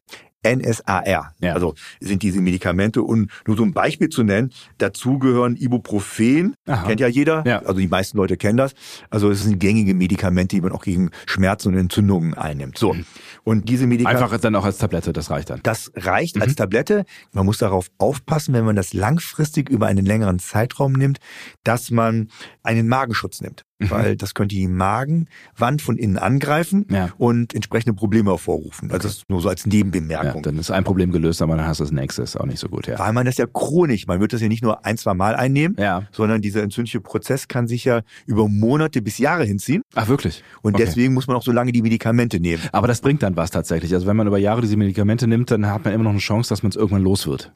[0.44, 1.33] NSAR.
[1.40, 1.55] Ja.
[1.55, 3.03] Also sind diese Medikamente.
[3.03, 6.87] Und nur so ein Beispiel zu nennen, dazu gehören Ibuprofen, Aha.
[6.87, 7.44] kennt ja jeder.
[7.46, 7.61] Ja.
[7.61, 8.74] Also die meisten Leute kennen das.
[9.11, 12.79] Also es sind gängige Medikamente, die man auch gegen Schmerzen und Entzündungen einnimmt.
[12.79, 12.94] So.
[13.44, 14.24] Und diese Medikamente.
[14.24, 15.61] Einfach dann auch als Tablette, das reicht dann.
[15.62, 17.05] Das reicht als Tablette.
[17.33, 21.18] Man muss darauf aufpassen, wenn man das langfristig über einen längeren Zeitraum nimmt,
[21.64, 22.29] dass man
[22.62, 23.64] einen Magenschutz nimmt.
[23.80, 27.10] Weil das könnte die Magenwand von innen angreifen Ja.
[27.18, 28.90] und entsprechende Probleme hervorrufen.
[28.90, 30.42] Also das ist nur so als Ja, Nebenbemerkung.
[30.42, 32.68] dann ist ein Problem gelöst, aber dann hast du das nächste, ist auch nicht so
[32.68, 32.98] gut, ja.
[32.98, 35.76] weil man das ja chronisch, man wird das ja nicht nur ein, zwei Mal einnehmen,
[35.78, 36.02] Ja.
[36.10, 39.82] sondern dieser entzündliche Prozess kann sich ja über Monate bis Jahre hinziehen.
[39.94, 40.42] Ach, wirklich?
[40.62, 40.84] Und Okay.
[40.84, 42.62] deswegen muss man auch so lange die Medikamente nehmen.
[42.72, 43.94] Aber das bringt dann was tatsächlich.
[43.94, 46.48] Also wenn man über Jahre diese Medikamente nimmt, dann hat man immer noch eine Chance,
[46.48, 47.52] dass man es irgendwann los wird.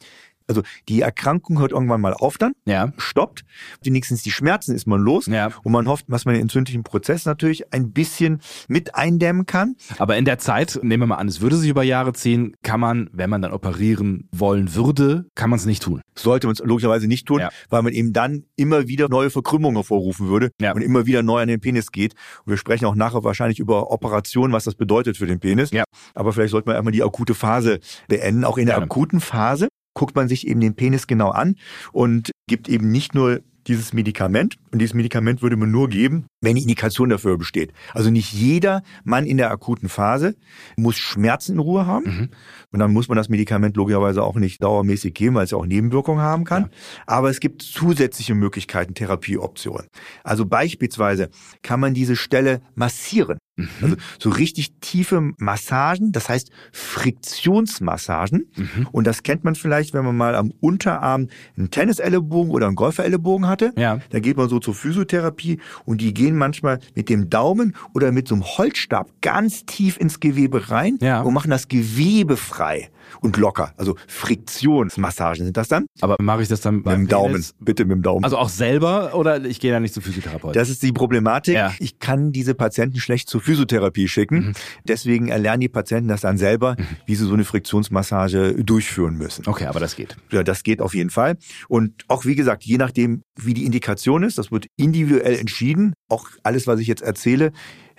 [0.46, 2.92] Also die Erkrankung hört irgendwann mal auf dann, Ja.
[2.98, 3.44] stoppt,
[3.82, 5.50] wenigstens die Schmerzen ist man los Ja.
[5.62, 9.76] und man hofft, dass man den entzündlichen Prozess natürlich ein bisschen mit eindämmen kann.
[9.98, 12.80] Aber in der Zeit, nehmen wir mal an, es würde sich über Jahre ziehen, kann
[12.80, 16.00] man, wenn man dann operieren wollen würde, kann man es nicht tun.
[16.14, 17.50] Sollte man es logischerweise nicht tun, Ja.
[17.70, 20.72] weil man eben dann immer wieder neue Verkrümmungen hervorrufen würde Ja.
[20.72, 22.14] und immer wieder neu an den Penis geht.
[22.44, 25.70] Und wir sprechen auch nachher wahrscheinlich über Operationen, was das bedeutet für den Penis.
[25.70, 25.84] Ja.
[26.14, 28.44] Aber vielleicht sollte man einmal die akute Phase beenden.
[28.44, 31.56] Auch in der akuten Phase guckt man sich eben den Penis genau an
[31.92, 34.56] und gibt eben nicht nur dieses Medikament.
[34.70, 37.72] Und dieses Medikament würde man nur geben, wenn die Indikation dafür besteht.
[37.92, 40.34] Also nicht jeder Mann in der akuten Phase
[40.76, 42.04] muss Schmerzen in Ruhe haben.
[42.04, 42.28] Mhm.
[42.72, 45.66] Und dann muss man das Medikament logischerweise auch nicht dauermäßig geben, weil es ja auch
[45.66, 46.70] Nebenwirkungen haben kann.
[47.06, 49.86] Aber es gibt zusätzliche Möglichkeiten, Therapieoptionen.
[50.24, 51.30] Also beispielsweise
[51.62, 53.38] kann man diese Stelle massieren.
[53.56, 53.68] Mhm.
[53.82, 58.46] Also so richtig tiefe Massagen, das heißt Friktionsmassagen.
[58.56, 58.88] Mhm.
[58.92, 63.46] Und das kennt man vielleicht, wenn man mal am Unterarm einen Tennisellebogen oder einen Golferellebogen
[63.46, 63.72] hatte.
[63.76, 64.00] Ja.
[64.10, 68.28] Da geht man so zur Physiotherapie und die gehen manchmal mit dem Daumen oder mit
[68.28, 71.20] so einem Holzstab ganz tief ins Gewebe rein Ja.
[71.22, 73.72] und machen das Gewebe frei und locker.
[73.76, 75.86] Also Friktionsmassagen sind das dann.
[76.00, 77.32] Aber mache ich das dann Mit beim dem Daumen.
[77.32, 77.54] Penis?
[77.60, 78.24] Bitte mit dem Daumen.
[78.24, 80.52] Also auch selber oder ich gehe da nicht zum Physiotherapeuten?
[80.58, 81.54] Das ist die Problematik.
[81.54, 81.72] Ja.
[81.78, 84.46] Ich kann diese Patienten schlecht zur Physiotherapie schicken.
[84.48, 84.52] Mhm.
[84.84, 89.46] Deswegen erlernen die Patienten das dann selber, wie sie so eine Friktionsmassage durchführen müssen.
[89.46, 90.16] okay, aber das geht.
[90.30, 91.36] Ja, das geht auf jeden Fall.
[91.68, 95.94] Und auch wie gesagt, je nachdem, wie die Indikation ist, das wird individuell entschieden.
[96.08, 97.52] Auch alles, was ich jetzt erzähle,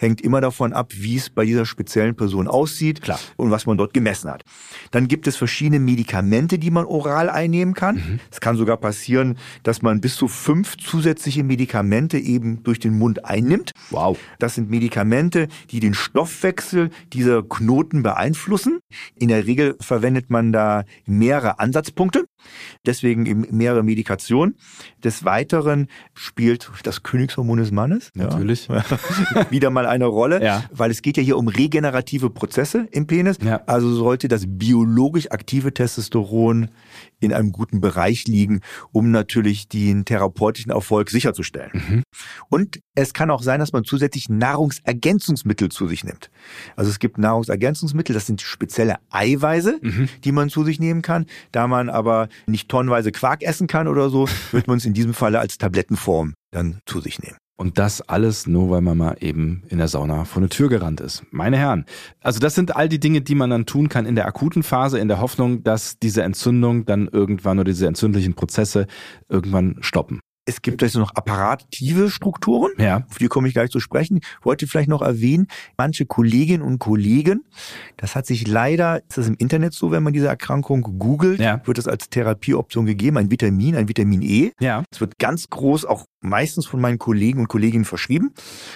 [0.03, 3.19] hängt immer davon ab, wie es bei dieser speziellen Person aussieht Klar.
[3.37, 4.43] und was man dort gemessen hat.
[4.91, 7.95] Dann gibt es verschiedene Medikamente, die man oral einnehmen kann.
[7.95, 8.19] Mhm.
[8.29, 13.25] Es kann sogar passieren, dass man bis zu fünf zusätzliche Medikamente eben durch den Mund
[13.25, 13.71] einnimmt.
[13.89, 14.19] Wow.
[14.39, 18.79] Das sind Medikamente, die den Stoffwechsel dieser Knoten beeinflussen.
[19.15, 22.25] In der Regel verwendet man da mehrere Ansatzpunkte,
[22.85, 24.55] deswegen eben mehrere Medikationen.
[25.03, 28.67] Des Weiteren spielt das Königshormon des Mannes ja, Natürlich.
[29.49, 30.63] wieder mal eine Rolle, Ja.
[30.71, 33.37] weil es geht ja hier um regenerative Prozesse im Penis.
[33.43, 33.61] Ja.
[33.67, 36.69] Also sollte das biologisch aktive Testosteron
[37.23, 41.71] in einem guten Bereich liegen, um natürlich den therapeutischen Erfolg sicherzustellen.
[41.73, 42.03] Mhm.
[42.49, 46.29] Und es kann auch sein, dass man zusätzlich Nahrungsergänzungsmittel zu sich nimmt.
[46.75, 50.09] Also es gibt Nahrungsergänzungsmittel, das sind spezielle Eiweiße, Mhm.
[50.23, 51.25] die man zu sich nehmen kann.
[51.51, 55.13] Da man aber nicht tonnenweise Quark essen kann oder so, wird man es in diesem
[55.13, 57.37] Falle als Tablettenform dann zu sich nehmen.
[57.63, 60.99] Und das alles nur, weil man mal eben in der Sauna vor eine Tür gerannt
[60.99, 61.23] ist.
[61.31, 61.85] Meine Herren.
[62.19, 64.99] Also das sind all die Dinge, die man dann tun kann in der akuten Phase,
[64.99, 68.85] in der Hoffnung, dass diese Entzündung dann irgendwann oder diese entzündlichen Prozesse
[69.29, 70.19] irgendwann stoppen.
[70.45, 72.71] Es gibt also noch apparative Strukturen.
[72.77, 73.05] Ja.
[73.09, 74.17] Auf die komme ich gleich zu sprechen.
[74.17, 77.45] Ich wollte vielleicht noch erwähnen, manche Kolleginnen und Kollegen,
[77.97, 81.61] das hat sich leider, ist das im Internet so, wenn man diese Erkrankung googelt, Ja.
[81.65, 84.51] wird es als Therapieoption gegeben, ein Vitamin, ein Vitamin E.
[84.59, 84.83] Ja.
[84.91, 88.31] Es wird ganz groß auch meistens von meinen Kollegen und Kolleginnen verschrieben,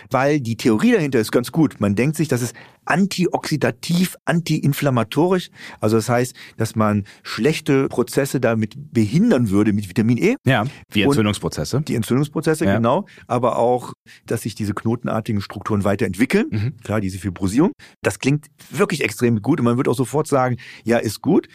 [0.10, 1.80] weil die Theorie dahinter ist ganz gut.
[1.80, 2.54] Man denkt sich, das ist
[2.86, 5.50] antioxidativ, antiinflammatorisch.
[5.80, 10.36] Also das heißt, dass man schlechte Prozesse damit behindern würde mit Vitamin E.
[10.46, 10.66] Ja.
[10.92, 11.14] Wie Und-
[11.58, 11.82] Entzündungsprozesse.
[11.82, 12.76] Die Entzündungsprozesse, Ja.
[12.76, 13.94] genau, aber auch,
[14.26, 16.48] dass sich diese knotenartigen Strukturen weiterentwickeln.
[16.50, 16.78] Mhm.
[16.84, 17.72] Klar, diese Fibrosierung.
[18.02, 21.48] Das klingt wirklich extrem gut und man wird auch sofort sagen, ja, ist gut.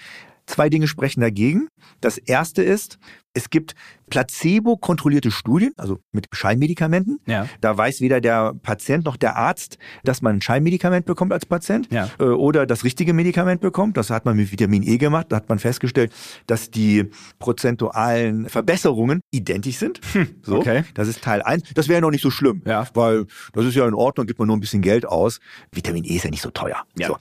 [0.47, 1.69] Zwei Dinge sprechen dagegen.
[2.01, 2.99] Das erste ist,
[3.35, 3.75] es gibt
[4.11, 7.18] placebo-kontrollierte Studien, also mit Scheinmedikamenten.
[7.27, 7.47] Ja.
[7.61, 11.88] Da weiß weder der Patient noch der Arzt, dass man ein Scheinmedikament bekommt als Patient
[11.90, 12.11] Ja.
[12.18, 13.97] äh, oder das richtige Medikament bekommt.
[13.97, 15.27] Das hat man mit Vitamin E gemacht.
[15.31, 16.12] Da hat man festgestellt,
[16.47, 20.01] dass die prozentualen Verbesserungen identisch sind.
[20.42, 20.85] so, Hm, okay.
[20.95, 21.62] Das ist Teil eins.
[21.75, 22.87] Das wäre noch nicht so schlimm, Ja.
[22.95, 25.40] weil das ist ja in Ordnung, gibt man nur ein bisschen Geld aus.
[25.73, 26.83] Vitamin E ist ja nicht so teuer.
[26.99, 27.09] Ja.
[27.09, 27.16] So.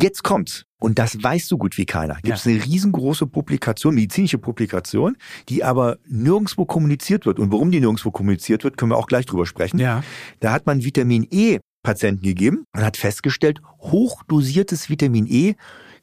[0.00, 0.64] Jetzt kommt's.
[0.80, 2.16] Und das weißt so gut wie keiner.
[2.22, 5.16] Gibt es eine riesengroße Publikation, medizinische Publikation,
[5.48, 7.38] die aber nirgendwo kommuniziert wird.
[7.38, 9.78] Und warum die nirgendwo kommuniziert wird, können wir auch gleich drüber sprechen.
[9.78, 10.02] Ja.
[10.40, 15.54] Da hat man Vitamin E Patienten gegeben und hat festgestellt, hochdosiertes Vitamin E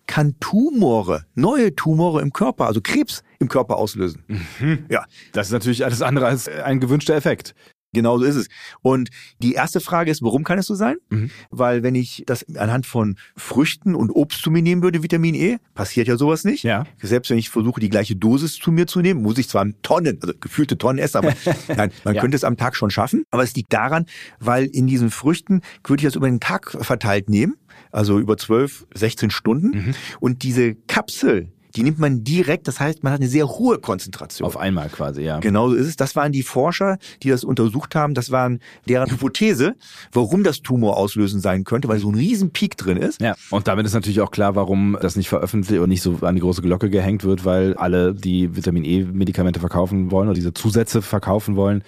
[0.08, 4.24] kann Tumore, neue Tumore im Körper, also Krebs im Körper auslösen.
[4.28, 4.86] Mhm.
[4.90, 5.06] Ja.
[5.32, 7.56] Das ist natürlich alles andere als ein gewünschter Effekt.
[7.94, 8.48] Genau so ist es.
[8.82, 10.96] Und die erste Frage ist, warum kann es so sein?
[11.10, 11.30] Mhm.
[11.50, 15.58] Weil wenn ich das anhand von Früchten und Obst zu mir nehmen würde, Vitamin E,
[15.74, 16.64] passiert ja sowas nicht.
[16.64, 16.86] Ja.
[17.02, 20.20] Selbst wenn ich versuche, die gleiche Dosis zu mir zu nehmen, muss ich zwar Tonnen,
[20.22, 21.34] also gefühlte Tonnen essen, aber
[21.68, 22.22] nein, man ja.
[22.22, 23.26] könnte es am Tag schon schaffen.
[23.30, 24.06] Aber es liegt daran,
[24.40, 27.56] weil in diesen Früchten würde ich das über den Tag verteilt nehmen,
[27.92, 29.68] also über 12, 16 Stunden.
[29.68, 29.96] Mhm.
[30.22, 34.46] Und diese Kapsel, die nimmt man direkt, das heißt, man hat eine sehr hohe Konzentration.
[34.46, 35.40] Auf einmal quasi, ja.
[35.40, 35.96] Genau so ist es.
[35.96, 38.14] Das waren die Forscher, die das untersucht haben.
[38.14, 39.76] Das waren deren Hypothese,
[40.12, 43.22] warum das Tumor auslösen sein könnte, weil so ein riesen Peak drin ist.
[43.22, 46.36] Ja, und damit ist natürlich auch klar, warum das nicht veröffentlicht und nicht so an
[46.36, 51.02] die große Glocke gehängt wird, weil alle, die Vitamin E-Medikamente verkaufen wollen oder diese Zusätze
[51.02, 51.84] verkaufen wollen,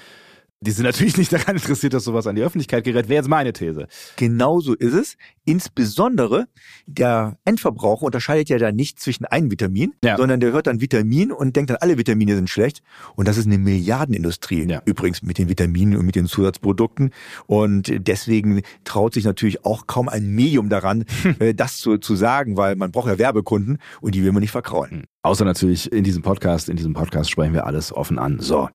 [0.64, 3.10] die sind natürlich nicht daran interessiert, dass sowas an die Öffentlichkeit gerät.
[3.10, 3.88] Wäre jetzt meine These.
[4.16, 5.18] Genauso ist es.
[5.46, 6.48] Insbesondere
[6.86, 10.18] der Endverbraucher unterscheidet ja da nicht zwischen einem Vitamin, ja.
[10.18, 12.82] sondern der hört dann Vitamin und denkt dann, alle Vitamine sind schlecht.
[13.16, 14.82] Und das ist eine Milliardenindustrie ja.
[14.86, 17.12] übrigens mit den Vitaminen und mit den Zusatzprodukten.
[17.46, 21.36] Und deswegen traut sich natürlich auch kaum ein Medium daran, hm.
[21.56, 25.06] das zu, zu sagen, weil man braucht ja Werbekunden und die will man nicht verkraulen.
[25.24, 26.68] Außer natürlich in diesem Podcast.
[26.68, 28.40] In diesem Podcast sprechen wir alles offen an.
[28.40, 28.70] So.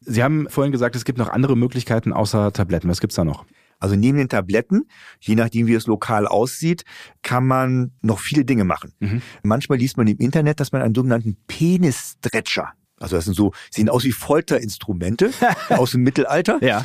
[0.00, 2.88] Sie haben vorhin gesagt, es gibt noch andere Möglichkeiten außer Tabletten.
[2.88, 3.44] Was gibt's da noch?
[3.80, 4.88] Also neben den Tabletten,
[5.20, 6.84] je nachdem wie es lokal aussieht,
[7.22, 8.92] kann man noch viele Dinge machen.
[9.00, 9.22] Mhm.
[9.42, 13.88] Manchmal liest man im Internet, dass man einen sogenannten Penisstretcher also das sind so, sehen
[13.88, 15.30] aus wie Folterinstrumente
[15.70, 16.58] aus dem Mittelalter.
[16.62, 16.84] Ja.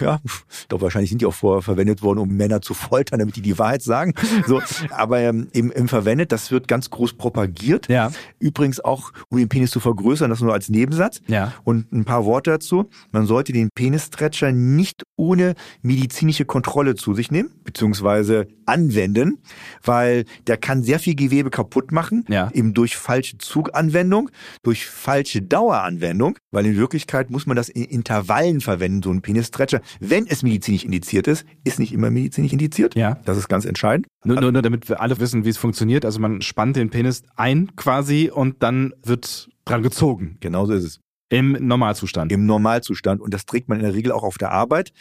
[0.00, 0.20] Ja,
[0.68, 3.58] doch wahrscheinlich sind die auch vorher verwendet worden, um Männer zu foltern, damit die die
[3.58, 4.14] Wahrheit sagen.
[4.46, 7.88] So, aber ähm, im, im verwendet, das wird ganz groß propagiert.
[7.88, 8.12] Ja.
[8.38, 11.20] Übrigens auch, um den Penis zu vergrößern, das nur als Nebensatz.
[11.26, 11.52] Ja.
[11.64, 12.88] Und ein paar Worte dazu.
[13.10, 19.38] Man sollte den Penisstretcher nicht ohne medizinische Kontrolle zu sich nehmen, beziehungsweise anwenden,
[19.82, 22.50] weil der kann sehr viel Gewebe kaputt machen, ja.
[22.52, 24.30] eben durch falsche Zuganwendung,
[24.62, 29.80] durch falsche Daueranwendung, weil in Wirklichkeit muss man das in Intervallen verwenden, so ein Penisstretcher.
[30.00, 32.94] Wenn es medizinisch indiziert ist, ist nicht immer medizinisch indiziert.
[32.94, 33.18] Ja.
[33.24, 34.06] Das ist ganz entscheidend.
[34.24, 36.04] Nur, nur, nur damit wir alle wissen, wie es funktioniert.
[36.04, 40.36] Also man spannt den Penis ein quasi und dann wird dran gezogen.
[40.40, 41.00] Genauso ist es.
[41.32, 42.30] Im Normalzustand.
[42.30, 43.20] Im Normalzustand.
[43.20, 44.92] Und das trägt man in der Regel auch auf der Arbeit.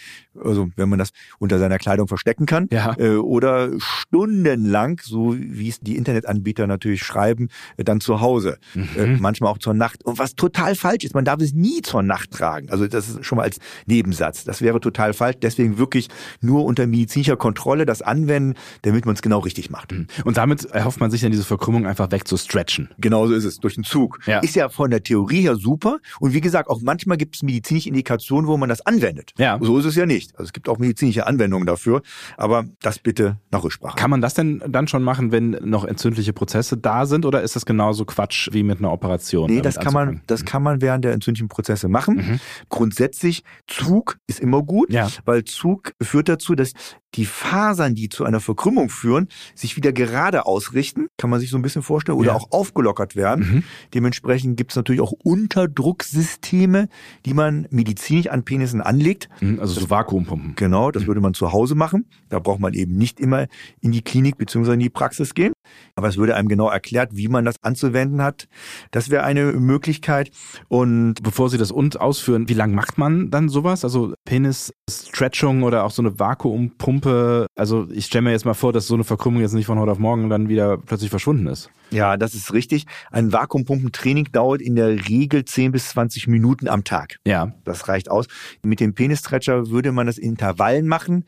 [0.41, 2.67] Also wenn man das unter seiner Kleidung verstecken kann.
[2.71, 2.95] Ja.
[2.97, 8.57] Äh, oder stundenlang, so wie es die Internetanbieter natürlich schreiben, äh, dann zu Hause.
[8.73, 8.89] Mhm.
[8.95, 10.05] Äh, manchmal auch zur Nacht.
[10.05, 12.69] Und was total falsch ist, man darf es nie zur Nacht tragen.
[12.69, 14.45] Also das ist schon mal als Nebensatz.
[14.45, 15.37] Das wäre total falsch.
[15.41, 16.07] Deswegen wirklich
[16.39, 19.91] nur unter medizinischer Kontrolle das anwenden, damit man es genau richtig macht.
[19.91, 20.07] Mhm.
[20.23, 22.89] Und damit erhofft man sich dann diese Verkrümmung einfach wegzustretchen.
[22.99, 23.57] Genauso ist es.
[23.57, 24.19] Durch den Zug.
[24.25, 24.39] Ja.
[24.39, 25.99] Ist ja von der Theorie her super.
[26.21, 29.33] Und wie gesagt, auch manchmal gibt es medizinische Indikationen, wo man das anwendet.
[29.39, 29.57] Ja.
[29.59, 30.33] So ist es ja nicht.
[30.33, 32.03] Also es gibt auch medizinische Anwendungen dafür,
[32.37, 33.95] aber das bitte nach Rücksprache.
[33.95, 37.55] Kann man das denn dann schon machen, wenn noch entzündliche Prozesse da sind oder ist
[37.55, 39.49] das genauso Quatsch wie mit einer Operation?
[39.49, 42.17] Nee, das kann man, das kann man während der entzündlichen Prozesse machen.
[42.17, 42.39] Mhm.
[42.69, 45.09] Grundsätzlich Zug ist immer gut, ja.
[45.25, 46.73] weil Zug führt dazu, dass
[47.15, 51.57] die Fasern, die zu einer Verkrümmung führen, sich wieder gerade ausrichten, kann man sich so
[51.57, 52.35] ein bisschen vorstellen, oder ja.
[52.35, 53.45] auch aufgelockert werden.
[53.45, 53.63] Mhm.
[53.93, 56.87] Dementsprechend gibt es natürlich auch Unterdrucksysteme,
[57.25, 59.29] die man medizinisch an Penissen anlegt.
[59.41, 60.55] Mhm, also so Vakuumpumpen.
[60.55, 61.07] Genau, das mhm.
[61.07, 62.05] würde man zu Hause machen.
[62.29, 63.47] Da braucht man eben nicht immer
[63.81, 64.73] in die Klinik bzw.
[64.73, 65.53] in die Praxis gehen.
[65.95, 68.47] Aber es würde einem genau erklärt, wie man das anzuwenden hat.
[68.91, 70.31] Das wäre eine Möglichkeit.
[70.69, 73.83] Und bevor Sie das und ausführen, wie lang macht man dann sowas?
[73.83, 77.00] Also Penis-Stretchung oder auch so eine Vakuumpumpe?
[77.05, 79.91] Also ich stelle mir jetzt mal vor, dass so eine Verkrümmung jetzt nicht von heute
[79.91, 81.69] auf morgen dann wieder plötzlich verschwunden ist.
[81.91, 82.85] Ja, das ist richtig.
[83.11, 87.17] Ein Vakuumpumpentraining dauert in der Regel 10 bis 20 Minuten am Tag.
[87.25, 87.53] Ja.
[87.65, 88.27] Das reicht aus.
[88.63, 91.25] Mit dem Penisstretcher würde man das in Intervallen machen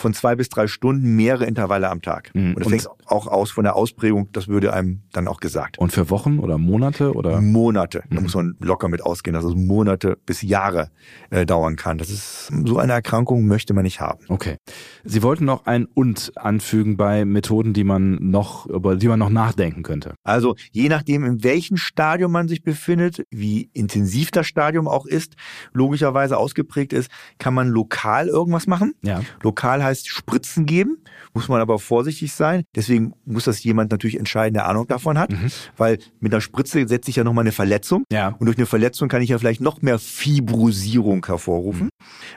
[0.00, 2.30] von zwei bis drei Stunden mehrere Intervalle am Tag.
[2.34, 2.54] Mhm.
[2.54, 5.78] Und das fängt auch aus von der Ausprägung, das würde einem dann auch gesagt.
[5.78, 7.40] Und für Wochen oder Monate oder?
[7.40, 8.02] Monate.
[8.10, 8.22] Da mhm.
[8.22, 10.90] muss man locker mit ausgehen, dass es Monate bis Jahre
[11.30, 11.98] äh, dauern kann.
[11.98, 14.24] Das ist so eine Erkrankung möchte man nicht haben.
[14.28, 14.56] Okay.
[15.04, 19.30] Sie wollten noch ein und anfügen bei Methoden, die man noch, über die man noch
[19.30, 20.14] nachdenken könnte.
[20.24, 25.34] Also je nachdem, in welchem Stadium man sich befindet, wie intensiv das Stadium auch ist,
[25.72, 28.94] logischerweise ausgeprägt ist, kann man lokal irgendwas machen.
[29.02, 29.20] Ja.
[29.42, 30.98] Lokal heißt Spritzen geben,
[31.34, 32.64] muss man aber vorsichtig sein.
[32.74, 35.50] Deswegen muss das jemand natürlich entscheiden, der Ahnung davon hat, mhm.
[35.76, 38.04] weil mit einer Spritze setzt sich ja nochmal eine Verletzung.
[38.10, 38.36] Ja.
[38.38, 41.90] Und durch eine Verletzung kann ich ja vielleicht noch mehr Fibrosierung hervorrufen.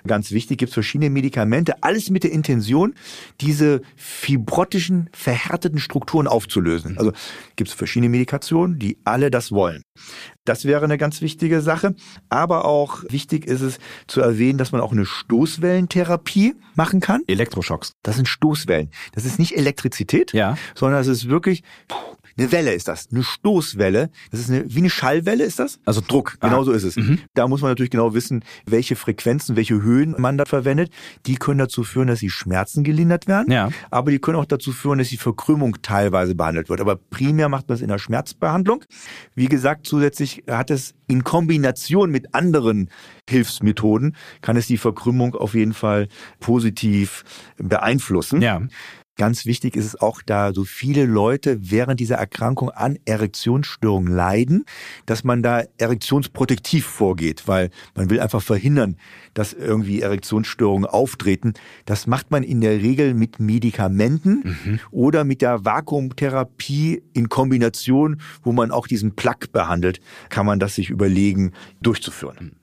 [0.04, 0.08] Mhm.
[0.08, 2.94] Ganz wichtig, gibt es verschiedene Medikamente, alles mit der Intention,
[3.42, 6.94] diese fibrotischen, verhärteten Strukturen aufzulösen.
[6.94, 6.98] Mhm.
[6.98, 7.14] Also
[7.56, 9.84] gibt es verschiedene Medikationen, die alle das wollen.
[10.46, 11.96] Das wäre eine ganz wichtige Sache.
[12.30, 17.22] Aber auch wichtig ist es zu erwähnen, dass man auch eine Stoßwellentherapie machen kann.
[17.28, 17.94] Elektroschocks.
[18.04, 18.90] Das sind Stoßwellen.
[19.14, 20.58] Das ist nicht Elektrizität, Ja.
[20.76, 21.64] sondern es ist wirklich
[22.38, 24.10] eine Welle ist das, eine Stoßwelle.
[24.32, 25.80] Das ist eine, wie eine Schallwelle ist das?
[25.86, 26.38] Also Druck.
[26.42, 26.96] Genau so ist es.
[26.96, 27.20] Mhm.
[27.34, 30.92] Da muss man natürlich genau wissen, welche Frequenzen, welche Höhen man da verwendet.
[31.26, 33.52] Die können dazu führen, dass die Schmerzen gelindert werden.
[33.52, 33.70] Ja.
[33.92, 36.82] Aber die können auch dazu führen, dass die Verkrümmung teilweise behandelt wird.
[36.82, 38.84] Aber primär macht man es in der Schmerzbehandlung.
[39.36, 42.90] Wie gesagt, zusätzlich hat es in Kombination mit anderen
[43.30, 46.08] Hilfsmethoden, kann es die Verkrümmung auf jeden Fall
[46.40, 47.24] positiv
[47.58, 48.42] beeinflussen.
[48.42, 48.62] Ja.
[49.16, 54.66] Ganz wichtig ist es auch, da so viele Leute während dieser Erkrankung an Erektionsstörungen leiden,
[55.06, 58.98] dass man da erektionsprotektiv vorgeht, weil man will einfach verhindern,
[59.36, 61.54] dass irgendwie Erektionsstörungen auftreten.
[61.86, 68.52] Das macht man in der Regel mit Medikamenten oder mit der Vakuumtherapie in Kombination, wo
[68.52, 70.00] man auch diesen Plaque behandelt,
[70.30, 72.56] kann man das sich überlegen, durchzuführen.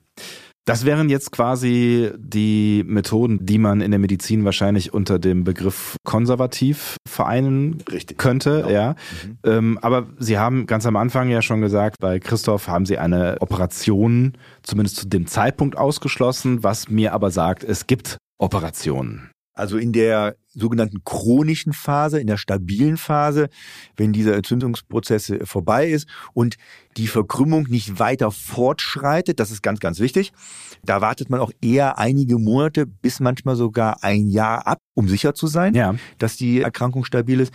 [0.65, 5.95] Das wären jetzt quasi die Methoden, die man in der Medizin wahrscheinlich unter dem Begriff
[6.03, 8.19] konservativ vereinen Richtig.
[8.19, 8.69] könnte, Genau.
[8.69, 8.95] ja.
[9.43, 13.37] Ähm, aber Sie haben ganz am Anfang ja schon gesagt, bei Christoph haben Sie eine
[13.39, 19.31] Operation zumindest zu dem Zeitpunkt ausgeschlossen, was mir aber sagt, es gibt Operationen.
[19.53, 23.49] Also in der sogenannten chronischen Phase, in der stabilen Phase,
[23.97, 26.57] wenn dieser Entzündungsprozess vorbei ist und
[26.97, 30.31] die Verkrümmung nicht weiter fortschreitet, das ist ganz, ganz wichtig.
[30.83, 35.33] Da wartet man auch eher einige Monate bis manchmal sogar ein Jahr ab, um sicher
[35.33, 35.95] zu sein, Ja.
[36.17, 37.53] dass die Erkrankung stabil ist,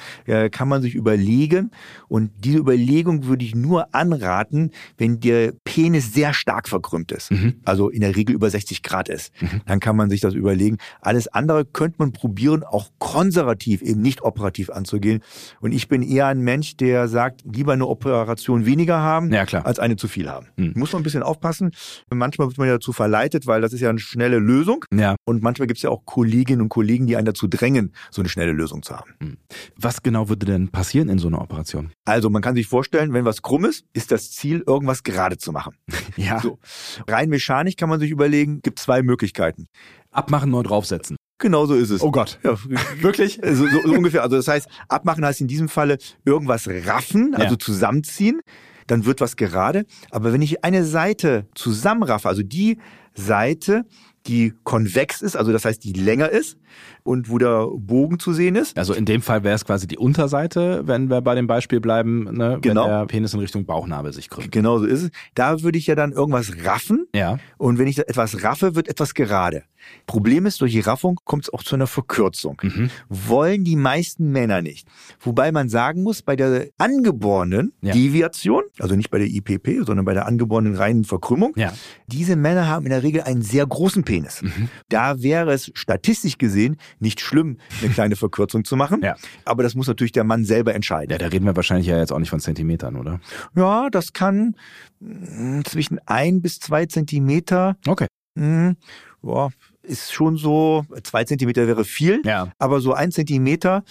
[0.52, 1.70] kann man sich überlegen.
[2.08, 7.30] Und diese Überlegung würde ich nur anraten, wenn der Penis sehr stark verkrümmt ist.
[7.30, 7.60] Mhm.
[7.64, 9.32] Also in der Regel über 60 Grad ist.
[9.66, 10.78] Dann kann man sich das überlegen.
[11.00, 15.20] Alles andere könnte man probieren, auch konservativ, eben nicht operativ anzugehen.
[15.60, 19.78] Und ich bin eher ein Mensch, der sagt, lieber eine Operation weniger haben, Ja, als
[19.78, 20.46] eine zu viel haben.
[20.56, 20.72] Hm.
[20.76, 21.72] Muss man ein bisschen aufpassen.
[22.10, 23.15] Manchmal wird man ja dazu verleitet,
[23.46, 24.84] weil das ist ja eine schnelle Lösung.
[24.92, 25.16] Ja.
[25.24, 28.28] Und manchmal gibt es ja auch Kolleginnen und Kollegen, die einen dazu drängen, so eine
[28.28, 29.38] schnelle Lösung zu haben.
[29.76, 31.92] Was genau würde denn passieren in so einer Operation?
[32.04, 35.52] Also man kann sich vorstellen, wenn was krumm ist, ist das Ziel, irgendwas gerade zu
[35.52, 35.74] machen.
[36.16, 36.40] Ja.
[36.40, 36.58] So.
[37.06, 39.66] Rein mechanisch kann man sich überlegen, gibt zwei Möglichkeiten.
[40.10, 41.16] Abmachen, neu draufsetzen.
[41.38, 42.00] Genau so ist es.
[42.00, 42.38] Oh Gott.
[42.42, 42.56] Ja,
[43.00, 43.38] Wirklich?
[43.42, 44.22] so, so, so ungefähr.
[44.22, 47.58] Also das heißt, abmachen heißt in diesem Falle irgendwas raffen, also Ja.
[47.58, 48.40] zusammenziehen,
[48.86, 49.84] dann wird was gerade.
[50.10, 52.78] Aber wenn ich eine Seite zusammenraffe, also die
[53.16, 53.84] Seite,
[54.26, 56.58] die konvex ist, also das heißt, die länger ist
[57.06, 59.98] und wo der Bogen zu sehen ist, Also in dem Fall wäre es quasi die
[59.98, 62.84] Unterseite, wenn wir bei dem Beispiel bleiben, ne, Genau.
[62.84, 64.50] wenn der Penis in Richtung Bauchnabel sich krümmt.
[64.52, 67.38] genau so ist es, da würde ich ja dann irgendwas raffen Ja.
[67.58, 69.62] und wenn ich etwas raffe, wird etwas gerade.
[70.06, 72.60] Problem ist, durch die Raffung kommt es auch zu einer Verkürzung.
[72.60, 72.90] Mhm.
[73.08, 74.88] Wollen die meisten Männer nicht.
[75.20, 77.92] Wobei man sagen muss, bei der angeborenen Ja.
[77.92, 81.72] Deviation, also nicht bei der IPP, sondern bei der angeborenen reinen Verkrümmung, Ja.
[82.08, 84.42] diese Männer haben in der Regel einen sehr großen Penis.
[84.42, 84.68] Mhm.
[84.88, 89.00] Da wäre es statistisch gesehen nicht schlimm, eine kleine Verkürzung zu machen.
[89.06, 89.14] Ja.
[89.44, 91.10] Aber das muss natürlich der Mann selber entscheiden.
[91.12, 93.20] Ja, da reden wir wahrscheinlich ja jetzt auch nicht von Zentimetern, oder?
[93.54, 94.56] Ja, das kann
[95.00, 98.06] mh, zwischen ein bis zwei Zentimeter, Okay.
[98.34, 98.74] mh,
[99.22, 99.50] boah,
[99.82, 102.50] ist schon so, zwei Zentimeter wäre viel, Ja.
[102.58, 103.84] aber so ein Zentimeter,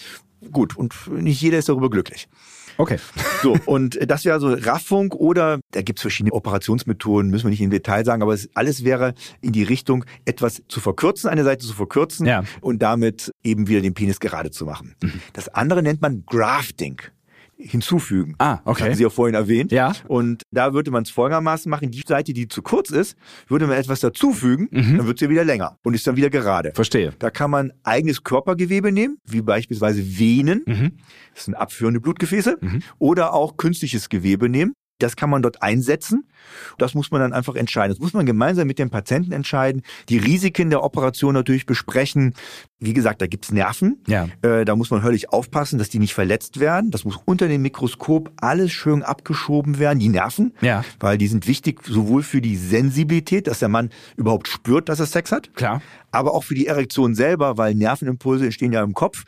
[0.52, 2.28] gut, und nicht jeder ist darüber glücklich.
[2.78, 2.98] Okay.
[3.44, 7.70] So, und das wäre so Raffung oder da gibt's verschiedene Operationsmethoden, müssen wir nicht im
[7.70, 11.74] Detail sagen, aber es, alles wäre in die Richtung, etwas zu verkürzen, eine Seite zu
[11.74, 12.44] verkürzen Ja.
[12.62, 14.96] und damit eben wieder den Penis gerade zu machen.
[15.34, 17.00] Das andere nennt man Grafting.
[17.58, 18.36] Hinzufügen.
[18.38, 18.84] Ah, Das okay.
[18.84, 19.72] hatten Sie ja vorhin erwähnt.
[19.72, 19.94] Ja.
[20.08, 23.78] Und da würde man es folgendermaßen machen, die Seite, die zu kurz ist, würde man
[23.78, 24.98] etwas dazufügen, Mhm.
[24.98, 26.72] dann wird sie wieder länger und ist dann wieder gerade.
[26.74, 27.14] Verstehe.
[27.20, 30.92] Da kann man eigenes Körpergewebe nehmen, wie beispielsweise Venen, Mhm.
[31.34, 32.82] das sind abführende Blutgefäße, Mhm.
[33.00, 34.74] oder auch künstliches Gewebe nehmen.
[35.00, 36.28] Das kann man dort einsetzen.
[36.78, 37.92] Das muss man dann einfach entscheiden.
[37.92, 39.82] Das muss man gemeinsam mit dem Patienten entscheiden.
[40.10, 42.34] Die Risiken der Operation natürlich besprechen.
[42.80, 44.04] Wie gesagt, da gibt's Nerven.
[44.08, 44.28] Ja.
[44.42, 46.92] Äh, da muss man höllisch aufpassen, dass die nicht verletzt werden.
[46.92, 50.54] Das muss unter dem Mikroskop alles schön abgeschoben werden, die Nerven.
[50.62, 50.86] Ja.
[51.00, 55.08] Weil die sind wichtig sowohl für die Sensibilität, dass der Mann überhaupt spürt, dass er
[55.08, 55.82] Sex hat Klar.
[56.12, 59.26] aber auch für die Erektion selber, weil Nervenimpulse entstehen ja im Kopf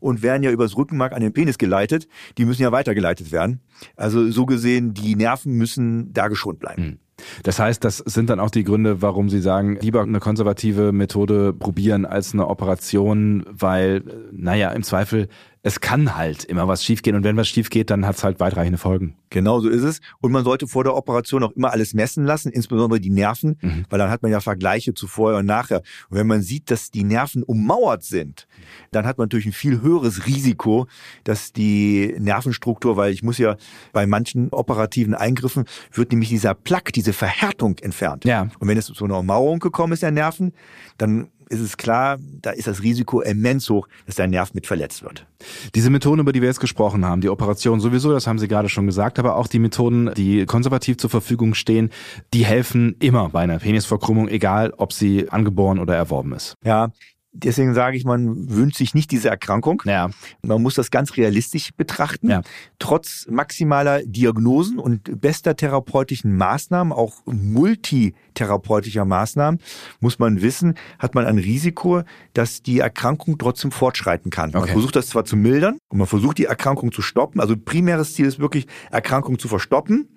[0.00, 2.08] und werden ja übers Rückenmark an den Penis geleitet.
[2.38, 3.60] Die müssen ja weitergeleitet werden.
[3.96, 6.98] Also so gesehen, die Nerven müssen da geschont bleiben.
[7.42, 11.52] Das heißt, das sind dann auch die Gründe, warum Sie sagen, lieber eine konservative Methode
[11.52, 15.28] probieren als eine Operation, weil, äh, naja, im Zweifel
[15.62, 18.40] es kann halt immer was schiefgehen und wenn was schief geht, dann hat es halt
[18.40, 19.16] weitreichende Folgen.
[19.28, 20.00] Genau so ist es.
[20.20, 23.84] Und man sollte vor der Operation auch immer alles messen lassen, insbesondere die Nerven, mhm.
[23.90, 25.82] weil dann hat man ja Vergleiche zu vorher und nachher.
[26.08, 28.48] Und wenn man sieht, dass die Nerven ummauert sind,
[28.90, 30.86] dann hat man natürlich ein viel höheres Risiko,
[31.24, 33.56] dass die Nervenstruktur, weil ich muss ja
[33.92, 38.24] bei manchen operativen Eingriffen wird nämlich dieser Plaque, diese Verhärtung entfernt.
[38.24, 38.48] Ja.
[38.58, 40.52] Und wenn es zu einer Ummauerung gekommen ist der Nerven,
[40.96, 45.02] dann ist es klar, da ist das Risiko immens hoch, dass der Nerv mit verletzt
[45.02, 45.26] wird.
[45.74, 48.68] Diese Methoden, über die wir jetzt gesprochen haben, die Operation sowieso, das haben Sie gerade
[48.68, 51.90] schon gesagt, aber auch die Methoden, die konservativ zur Verfügung stehen,
[52.32, 56.54] die helfen immer bei einer Penisverkrümmung, egal ob sie angeboren oder erworben ist.
[56.64, 56.92] Ja,
[57.32, 59.82] Deswegen sage ich, man wünscht sich nicht diese Erkrankung.
[59.86, 60.10] Ja.
[60.42, 62.28] Man muss das ganz realistisch betrachten.
[62.28, 62.42] Ja.
[62.80, 69.60] Trotz maximaler Diagnosen und bester therapeutischen Maßnahmen, auch multitherapeutischer Maßnahmen,
[70.00, 72.02] muss man wissen, hat man ein Risiko,
[72.32, 74.50] dass die Erkrankung trotzdem fortschreiten kann.
[74.50, 77.40] Man versucht das zwar zu mildern und man versucht die Erkrankung zu stoppen.
[77.40, 80.08] Also primäres Ziel ist wirklich, Erkrankung zu verstoppen.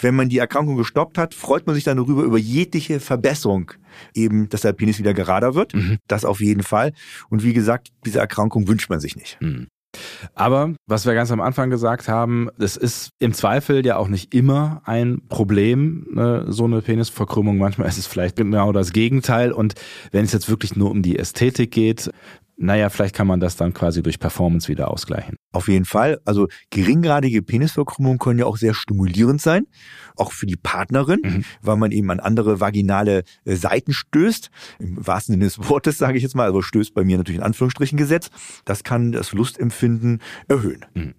[0.00, 3.72] Wenn man die Erkrankung gestoppt hat, freut man sich dann darüber, über jegliche Verbesserung
[4.14, 5.74] eben, dass der Penis wieder gerader wird.
[5.74, 5.98] Mhm.
[6.06, 6.92] Das auf jeden Fall.
[7.30, 9.38] Und wie gesagt, diese Erkrankung wünscht man sich nicht.
[9.40, 9.68] Mhm.
[10.34, 14.34] Aber was wir ganz am Anfang gesagt haben, es ist im Zweifel ja auch nicht
[14.34, 17.56] immer ein Problem, ne, so eine Penisverkrümmung.
[17.56, 19.52] Manchmal ist es vielleicht genau das Gegenteil.
[19.52, 19.74] Und
[20.12, 22.10] wenn es jetzt wirklich nur um die Ästhetik geht,
[22.58, 25.36] naja, vielleicht kann man das dann quasi durch Performance wieder ausgleichen.
[25.52, 26.20] Auf jeden Fall.
[26.24, 29.66] Also geringgradige Penisverkrümmungen können ja auch sehr stimulierend sein,
[30.16, 31.44] auch für die Partnerin, mhm.
[31.60, 34.50] weil man eben an andere vaginale äh, Seiten stößt.
[34.78, 37.44] Im wahrsten Sinne des Wortes, sage ich jetzt mal, also stößt bei mir natürlich in
[37.44, 38.30] Anführungsstrichen gesetzt.
[38.64, 40.84] Das kann das Lustempfinden erhöhen.
[40.94, 41.14] Mhm.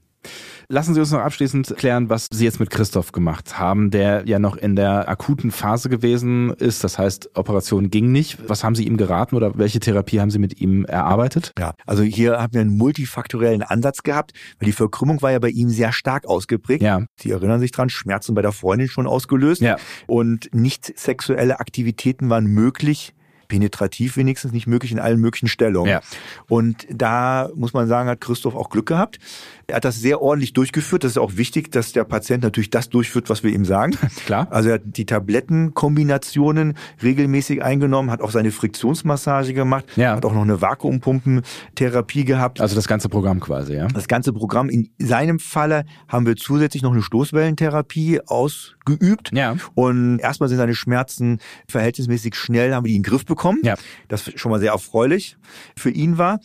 [0.70, 4.38] Lassen Sie uns noch abschließend klären, was Sie jetzt mit Christoph gemacht haben, der ja
[4.38, 6.84] noch in der akuten Phase gewesen ist.
[6.84, 8.38] Das heißt, Operation ging nicht.
[8.50, 11.54] Was haben Sie ihm geraten oder welche Therapie haben Sie mit ihm erarbeitet?
[11.58, 15.50] Ja, also hier haben wir einen multifaktoriellen Ansatz gehabt, weil die Verkrümmung war ja bei
[15.50, 16.84] ihm sehr stark ausgeprägt.
[16.84, 17.02] Ja.
[17.18, 19.62] Sie erinnern sich dran, Schmerzen bei der Freundin schon ausgelöst.
[19.62, 19.78] Ja.
[20.06, 23.14] Und nicht sexuelle Aktivitäten waren möglich
[23.48, 25.90] penetrativ wenigstens nicht möglich in allen möglichen Stellungen.
[25.90, 26.02] Ja.
[26.48, 29.20] Und da muss man sagen, hat Christoph auch Glück gehabt.
[29.68, 31.04] Er hat das sehr ordentlich durchgeführt.
[31.04, 33.98] Das ist auch wichtig, dass der Patient natürlich das durchführt, was wir ihm sagen.
[34.26, 34.48] Klar.
[34.50, 40.16] Also er hat die Tablettenkombinationen regelmäßig eingenommen, hat auch seine Friktionsmassage gemacht, ja.
[40.16, 42.62] hat auch noch eine Vakuumpumpentherapie gehabt.
[42.62, 43.88] Also das ganze Programm quasi, ja?
[43.88, 44.70] Das ganze Programm.
[44.70, 49.32] In seinem Falle haben wir zusätzlich noch eine Stoßwellentherapie ausgeübt.
[49.34, 49.56] Ja.
[49.76, 53.37] Und erstmal sind seine Schmerzen verhältnismäßig schnell, haben wir die in den Griff bekommen.
[53.64, 53.76] Ja.
[54.08, 55.38] Das schon mal sehr erfreulich
[55.76, 56.40] für ihn war.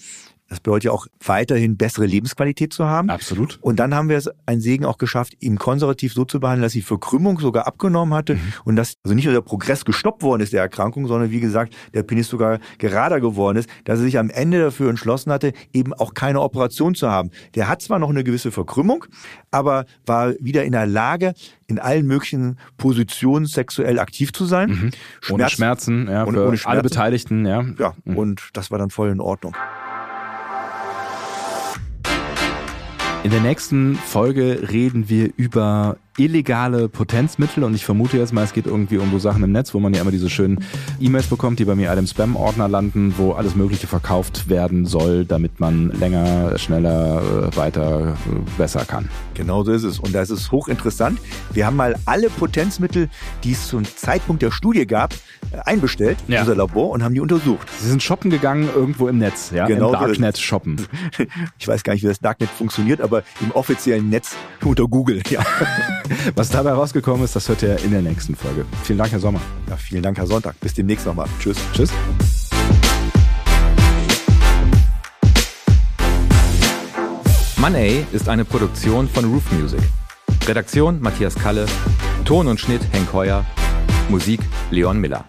[0.52, 3.08] Das bedeutet ja auch weiterhin bessere Lebensqualität zu haben.
[3.08, 3.58] Absolut.
[3.62, 6.74] Und dann haben wir es ein Segen auch geschafft, ihn konservativ so zu behandeln, dass
[6.74, 8.52] die Verkrümmung sogar abgenommen hatte mhm.
[8.64, 11.74] und dass also nicht nur der Progress gestoppt worden ist der Erkrankung, sondern wie gesagt,
[11.94, 15.94] der Penis sogar gerader geworden ist, dass er sich am Ende dafür entschlossen hatte, eben
[15.94, 17.30] auch keine Operation zu haben.
[17.54, 19.06] Der hat zwar noch eine gewisse Verkrümmung,
[19.50, 21.32] aber war wieder in der Lage,
[21.66, 24.68] in allen möglichen Positionen sexuell aktiv zu sein.
[24.68, 24.90] Mhm.
[25.22, 26.66] Schmerzen, ohne Schmerzen, ja, ohne, ohne Schmerzen.
[26.66, 27.64] alle Beteiligten, ja.
[27.78, 28.18] Ja, mhm.
[28.18, 29.56] und das war dann voll in Ordnung.
[33.24, 38.52] In der nächsten Folge reden wir über illegale Potenzmittel und ich vermute jetzt mal, es
[38.52, 40.64] geht irgendwie um so Sachen im Netz, wo man ja immer diese schönen
[41.00, 45.24] E-Mails bekommt, die bei mir alle im Spam-Ordner landen, wo alles Mögliche verkauft werden soll,
[45.24, 49.08] damit man länger, schneller, äh, weiter, äh, besser kann.
[49.34, 49.98] Genau so ist es.
[49.98, 51.18] Und das ist hochinteressant.
[51.52, 53.08] Wir haben mal alle Potenzmittel,
[53.44, 55.14] die es zum Zeitpunkt der Studie gab,
[55.50, 56.36] äh, einbestellt ja.
[56.36, 57.68] in unser Labor und haben die untersucht.
[57.80, 60.76] Sie sind shoppen gegangen irgendwo im Netz, ja, genau im Darknet shoppen.
[61.58, 64.34] Ich weiß gar nicht, wie das Darknet funktioniert, aber im offiziellen Netz
[64.64, 65.40] unter Google, ja.
[66.34, 68.64] Was dabei rausgekommen ist, das hört ihr in der nächsten Folge.
[68.84, 69.40] Vielen Dank, Herr Sommer.
[69.68, 70.58] Ja, vielen Dank, Herr Sonntag.
[70.60, 71.28] Bis demnächst nochmal.
[71.40, 71.56] Tschüss.
[71.72, 71.90] Tschüss.
[77.56, 79.80] Money ist eine Produktion von Roof Music.
[80.46, 81.66] Redaktion Matthias Kalle,
[82.24, 83.44] Ton und Schnitt Henk Heuer,
[84.08, 84.40] Musik
[84.70, 85.24] Leon Miller.